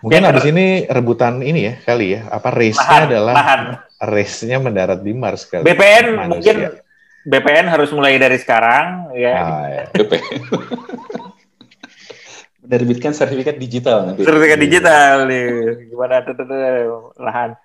Mungkin 0.00 0.20
Ya, 0.24 0.28
habis 0.32 0.46
ini 0.48 0.88
rebutan 0.88 1.44
ini 1.44 1.60
ya 1.68 1.74
kali 1.84 2.16
ya 2.16 2.24
apa 2.32 2.48
race-nya 2.48 2.88
Lahan, 2.88 3.08
adalah 3.08 3.34
lahan. 3.36 3.60
race-nya 4.00 4.56
mendarat 4.56 5.00
di 5.04 5.12
Mars 5.12 5.44
kali. 5.44 5.60
BPN 5.60 6.06
Manusia. 6.16 6.28
mungkin 6.30 6.56
BPN 7.20 7.66
harus 7.68 7.92
mulai 7.92 8.16
dari 8.16 8.40
sekarang 8.40 9.12
ya. 9.12 9.32
Ah, 9.36 9.64
ya. 9.68 9.84
BP. 10.00 10.12
Menerbitkan 12.60 13.12
sertifikat 13.12 13.56
digital 13.56 14.08
nanti. 14.08 14.24
Sertifikat 14.24 14.58
digital 14.60 15.26
nih. 15.26 15.48
Gimana 15.88 16.24
tuh, 16.24 16.32
tuh, 16.36 16.46
tuh, 16.46 16.60
lahan. 17.16 17.56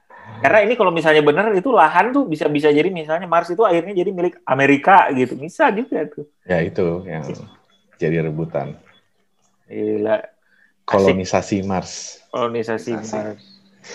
Karena 0.42 0.60
ini 0.66 0.74
kalau 0.74 0.90
misalnya 0.90 1.22
benar 1.22 1.54
itu 1.54 1.70
lahan 1.70 2.10
tuh 2.10 2.26
bisa 2.26 2.50
bisa 2.50 2.68
jadi 2.68 2.90
misalnya 2.90 3.30
Mars 3.30 3.48
itu 3.48 3.62
akhirnya 3.62 3.94
jadi 3.94 4.10
milik 4.10 4.42
Amerika 4.44 5.08
gitu. 5.14 5.38
Bisa 5.38 5.70
juga 5.70 6.04
tuh. 6.10 6.26
Ya 6.44 6.60
itu 6.60 7.06
yang 7.06 7.24
jadi 7.96 8.26
rebutan. 8.26 8.76
Gila. 9.70 10.20
Kolonisasi 10.84 11.62
Mars. 11.64 12.25
Kolonisasi. 12.36 12.92
Mars. 13.00 13.44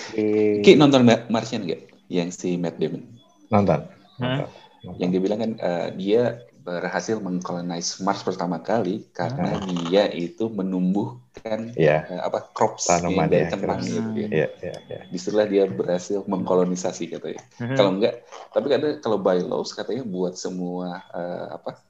Oke. 0.08 0.26
Ki 0.64 0.72
nonton 0.80 1.04
Ma- 1.04 1.28
Martian 1.28 1.68
nggak? 1.68 2.08
Yang 2.08 2.28
si 2.40 2.48
Matt 2.56 2.80
Damon. 2.80 3.04
Nonton. 3.52 3.80
Hmm? 4.16 4.24
Nonton. 4.24 4.48
Yang 4.96 5.08
dia 5.12 5.20
bilang 5.20 5.38
kan 5.44 5.52
eh, 5.60 5.88
dia 6.00 6.22
berhasil 6.60 7.16
mengkolonize 7.20 8.00
Mars 8.00 8.24
pertama 8.24 8.60
kali 8.64 9.04
karena 9.12 9.60
Hmm. 9.60 9.68
dia 9.84 10.08
itu 10.08 10.48
menumbuh 10.48 11.20
meningkatkan 11.40 11.60
Iya, 11.76 11.96
eh, 12.10 12.20
apa 12.20 12.38
crops 12.52 12.84
Tanaman 12.86 13.30
ya, 13.32 13.48
crops. 13.50 13.86
gitu 13.88 14.18
ya. 14.20 14.28
iya, 14.28 14.46
iya, 14.60 14.74
iya. 14.88 15.00
Di 15.08 15.18
situlah 15.18 15.46
dia 15.48 15.64
berhasil 15.66 16.20
mengkolonisasi 16.26 17.16
katanya. 17.16 17.40
Mhm. 17.58 17.76
Kalau 17.76 17.90
enggak, 17.96 18.14
tapi 18.52 18.66
kadang 18.68 18.92
kalau 19.00 19.18
bylaws 19.18 19.70
katanya 19.72 20.04
buat 20.04 20.34
semua 20.36 21.00
eh, 21.14 21.46
apa 21.56 21.80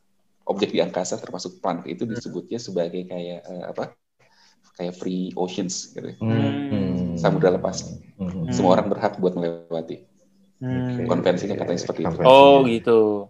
objek 0.47 0.71
di 0.75 0.81
angkasa 0.83 1.19
termasuk 1.19 1.59
planet 1.63 1.87
itu 1.91 2.07
disebutnya 2.07 2.59
sebagai 2.59 3.03
kayak 3.07 3.41
eh, 3.45 3.65
apa 3.71 3.95
kayak 4.81 4.97
free 4.97 5.29
oceans 5.37 5.93
gitu. 5.93 6.09
ya. 6.09 6.17
Hmm. 6.17 7.21
Samudra 7.21 7.53
lepas. 7.53 7.85
Hmm. 8.17 8.49
Semua 8.49 8.81
orang 8.81 8.89
berhak 8.89 9.21
buat 9.21 9.37
melewati. 9.37 10.09
Hmm. 10.57 11.05
Konvensinya 11.05 11.61
katanya 11.61 11.81
seperti 11.85 12.09
itu. 12.09 12.25
Oh 12.25 12.65
gitu. 12.65 13.29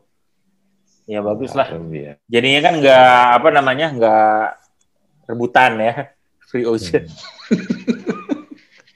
Ya 1.10 1.26
bagus 1.26 1.58
lah. 1.58 1.74
Iya. 1.74 2.22
Jadinya 2.30 2.60
kan 2.62 2.74
nggak 2.78 3.22
apa 3.42 3.48
namanya 3.50 3.86
nggak 3.90 4.42
rebutan 5.26 5.82
ya 5.82 6.14
free 6.54 6.62
ocean. 6.62 7.10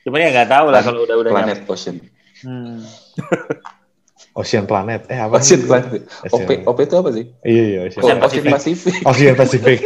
Cuman 0.07 0.23
ya 0.23 0.29
nggak 0.31 0.51
tahu 0.55 0.67
lah 0.71 0.81
kalau 0.87 1.03
udah 1.03 1.17
udah 1.19 1.31
Planet 1.35 1.59
ocean. 1.67 1.99
Hmm. 2.47 2.79
Ocean 4.35 4.67
Planet. 4.67 5.07
Eh 5.07 5.15
apa? 5.15 5.39
Ocean 5.39 5.63
planet. 5.63 6.11
OP 6.35 6.67
OP 6.67 6.79
itu 6.83 6.95
apa 6.99 7.11
sih? 7.15 7.25
Iya, 7.47 7.65
iya, 7.71 7.81
Ocean. 7.87 8.19
Ocean 8.19 8.47
Pacific. 8.51 8.95
Ocean 9.07 9.35
Pacific. 9.39 9.79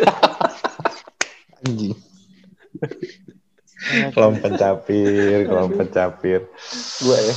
Anjing. 1.68 2.07
Kelompok 4.10 4.42
pencapir, 4.42 5.46
kelompok 5.46 5.76
pencapir. 5.86 6.40
Gua 6.98 7.18
ya. 7.22 7.34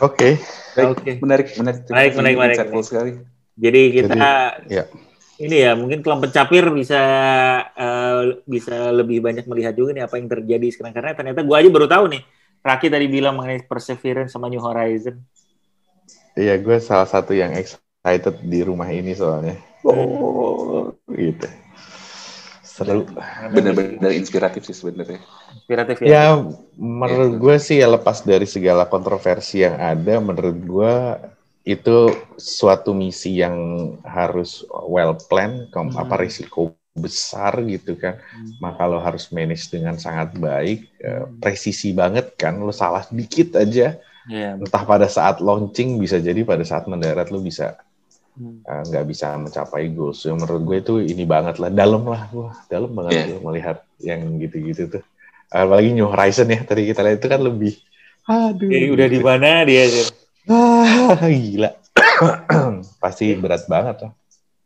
Oke. 0.00 0.40
Baik, 0.74 0.88
Oke. 0.96 1.10
menarik, 1.20 1.48
menarik. 1.60 1.80
Menarik, 1.86 2.12
menarik, 2.16 2.36
menarik, 2.40 2.58
menarik. 2.72 2.86
sekali. 2.88 3.12
Jadi 3.54 3.80
kita 3.94 4.26
ya. 4.66 4.84
ini 5.38 5.56
ya 5.62 5.78
mungkin 5.78 6.02
kelompok 6.02 6.32
pencapir 6.32 6.66
bisa 6.74 7.02
eh, 7.76 8.42
bisa 8.48 8.90
lebih 8.90 9.22
banyak 9.22 9.46
melihat 9.46 9.76
juga 9.76 9.94
nih 9.94 10.04
apa 10.08 10.18
yang 10.18 10.26
terjadi 10.26 10.66
sekarang 10.74 10.94
karena 10.96 11.12
ternyata 11.14 11.40
gua 11.46 11.62
aja 11.62 11.68
baru 11.70 11.86
tahu 11.86 12.04
nih. 12.10 12.22
Raki 12.64 12.88
tadi 12.88 13.06
bilang 13.12 13.36
mengenai 13.36 13.60
Perseverance 13.68 14.32
sama 14.32 14.48
New 14.48 14.62
Horizon. 14.64 15.20
Iya, 16.32 16.56
gue 16.58 16.80
salah 16.80 17.04
satu 17.04 17.36
yang 17.36 17.52
excited 17.52 18.40
di 18.40 18.64
rumah 18.64 18.88
ini 18.88 19.12
soalnya. 19.12 19.54
Oh, 19.84 20.88
gitu. 21.12 21.46
Seru. 22.74 23.06
Benar-benar 23.54 24.10
inspiratif 24.10 24.66
sih 24.66 24.74
sebenarnya. 24.74 25.22
Inspiratif 25.54 25.96
ya. 26.02 26.06
Ya, 26.10 26.26
menurut 26.74 27.38
gue 27.38 27.56
sih 27.62 27.78
ya 27.78 27.86
lepas 27.86 28.26
dari 28.26 28.50
segala 28.50 28.82
kontroversi 28.90 29.62
yang 29.62 29.78
ada, 29.78 30.18
menurut 30.18 30.58
gue 30.58 30.94
itu 31.62 32.10
suatu 32.34 32.90
misi 32.92 33.38
yang 33.38 33.54
harus 34.02 34.66
well 34.90 35.14
kom- 35.70 35.94
Hmm. 35.94 36.02
apa 36.02 36.14
risiko 36.18 36.74
besar 36.98 37.62
gitu 37.62 37.94
kan. 37.94 38.18
Maka 38.58 38.90
lo 38.90 38.98
harus 38.98 39.30
manage 39.30 39.70
dengan 39.70 39.94
sangat 39.94 40.34
baik, 40.34 40.90
eh, 40.98 41.24
presisi 41.38 41.94
banget 41.94 42.34
kan. 42.34 42.58
Lo 42.58 42.74
salah 42.74 43.06
dikit 43.06 43.54
aja, 43.54 43.98
Iya. 44.26 44.58
entah 44.58 44.82
pada 44.82 45.06
saat 45.06 45.38
launching 45.38 46.02
bisa 46.02 46.18
jadi 46.18 46.42
pada 46.42 46.66
saat 46.66 46.90
mendarat 46.90 47.30
lo 47.30 47.38
bisa 47.38 47.78
Hmm. 48.34 48.66
eh, 48.66 48.82
nggak 48.90 49.04
bisa 49.06 49.38
mencapai 49.38 49.88
goals. 49.90 50.18
Yang 50.20 50.36
menurut 50.42 50.62
gue 50.62 50.76
itu 50.80 50.94
ini 51.06 51.22
banget 51.22 51.62
lah, 51.62 51.70
dalam 51.70 52.02
lah, 52.02 52.26
wah 52.34 52.54
dalam 52.66 52.90
banget 52.90 53.30
gue 53.30 53.38
melihat 53.38 53.78
yang 53.98 54.20
gitu-gitu 54.38 54.90
tuh. 54.90 55.04
Apalagi 55.48 55.94
New 55.94 56.10
Horizon 56.10 56.50
ya, 56.50 56.60
tadi 56.60 56.90
kita 56.90 57.00
lihat 57.00 57.22
itu 57.22 57.28
kan 57.30 57.38
lebih, 57.38 57.78
aduh, 58.26 58.66
Jadi 58.66 58.86
udah 58.90 59.06
di 59.06 59.20
mana 59.22 59.62
dia? 59.62 59.86
Jen? 59.86 60.08
ah, 60.44 61.14
gila, 61.24 61.70
pasti 63.02 63.32
berat 63.34 63.64
banget 63.64 63.96
lah. 64.02 64.12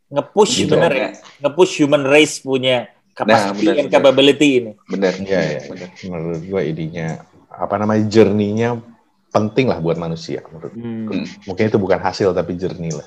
Nge-push 0.09 0.65
Gitu. 0.65 0.73
bener 0.73 0.91
ya. 0.91 1.09
Nge-push 1.39 1.85
human 1.85 2.01
race 2.03 2.41
punya 2.41 2.89
capacity 3.13 3.69
benar, 3.69 3.77
and 3.77 3.87
benar. 3.87 3.95
capability 4.01 4.49
ini. 4.57 4.71
Benar. 4.89 5.13
Iya, 5.21 5.41
benar. 5.69 5.89
Menurut 6.09 6.41
gue 6.41 6.61
ininya 6.65 7.07
apa 7.47 7.75
namanya 7.77 8.09
journey-nya 8.09 8.81
penting 9.29 9.69
lah 9.69 9.77
buat 9.77 10.01
manusia. 10.01 10.41
Menurut 10.49 10.73
Hmm. 10.73 11.21
mungkin 11.45 11.69
itu 11.69 11.77
bukan 11.77 12.01
hasil 12.01 12.33
tapi 12.33 12.57
journey 12.57 12.89
lah. 12.89 13.05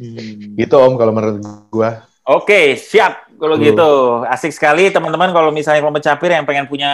Hmm. 0.00 0.56
Gitu 0.56 0.72
Om 0.72 0.96
kalau 0.96 1.12
menurut 1.12 1.36
gue. 1.68 1.90
Oke, 2.24 2.74
siap. 2.74 3.28
Kalau 3.36 3.56
Hmm. 3.56 3.64
gitu, 3.64 3.90
asik 4.24 4.50
sekali 4.50 4.88
teman-teman. 4.88 5.28
Kalau 5.28 5.50
misalnya 5.50 5.80
kelompok 5.80 6.00
capir 6.00 6.32
yang 6.32 6.44
pengen 6.44 6.64
punya 6.64 6.92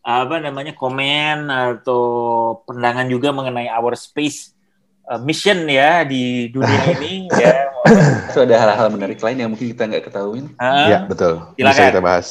apa 0.00 0.36
namanya 0.36 0.74
komen 0.74 1.48
atau 1.48 2.02
pandangan 2.62 3.06
juga 3.06 3.30
mengenai 3.30 3.70
our 3.70 3.94
space 3.94 4.52
uh, 5.06 5.16
mission 5.16 5.64
ya 5.64 6.02
di 6.02 6.50
dunia 6.50 6.82
ini 6.98 7.30
ya. 7.30 7.70
Itu 8.28 8.42
ada 8.42 8.56
hal-hal 8.58 8.88
menarik 8.90 9.16
lain 9.16 9.38
yang 9.38 9.50
mungkin 9.50 9.70
kita 9.70 9.86
nggak 9.86 10.04
ketahuin. 10.04 10.50
Ah, 10.56 10.86
Iya 10.86 10.98
betul. 11.04 11.40
Bisa 11.54 11.70
silakan. 11.70 11.88
kita 11.88 12.02
bahas. 12.02 12.28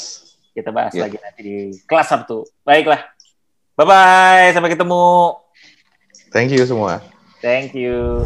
kita 0.54 0.70
bahas 0.70 0.94
Ya. 0.94 1.10
lagi 1.10 1.18
nanti 1.18 1.42
di 1.42 1.56
kelas 1.84 2.08
Sabtu. 2.08 2.46
Baiklah. 2.62 3.02
Bye 3.74 3.86
bye, 3.86 4.54
sampai 4.54 4.70
ketemu. 4.70 5.34
Thank 6.30 6.54
you 6.54 6.62
semua. 6.64 7.02
Thank 7.42 7.74
you. 7.74 8.22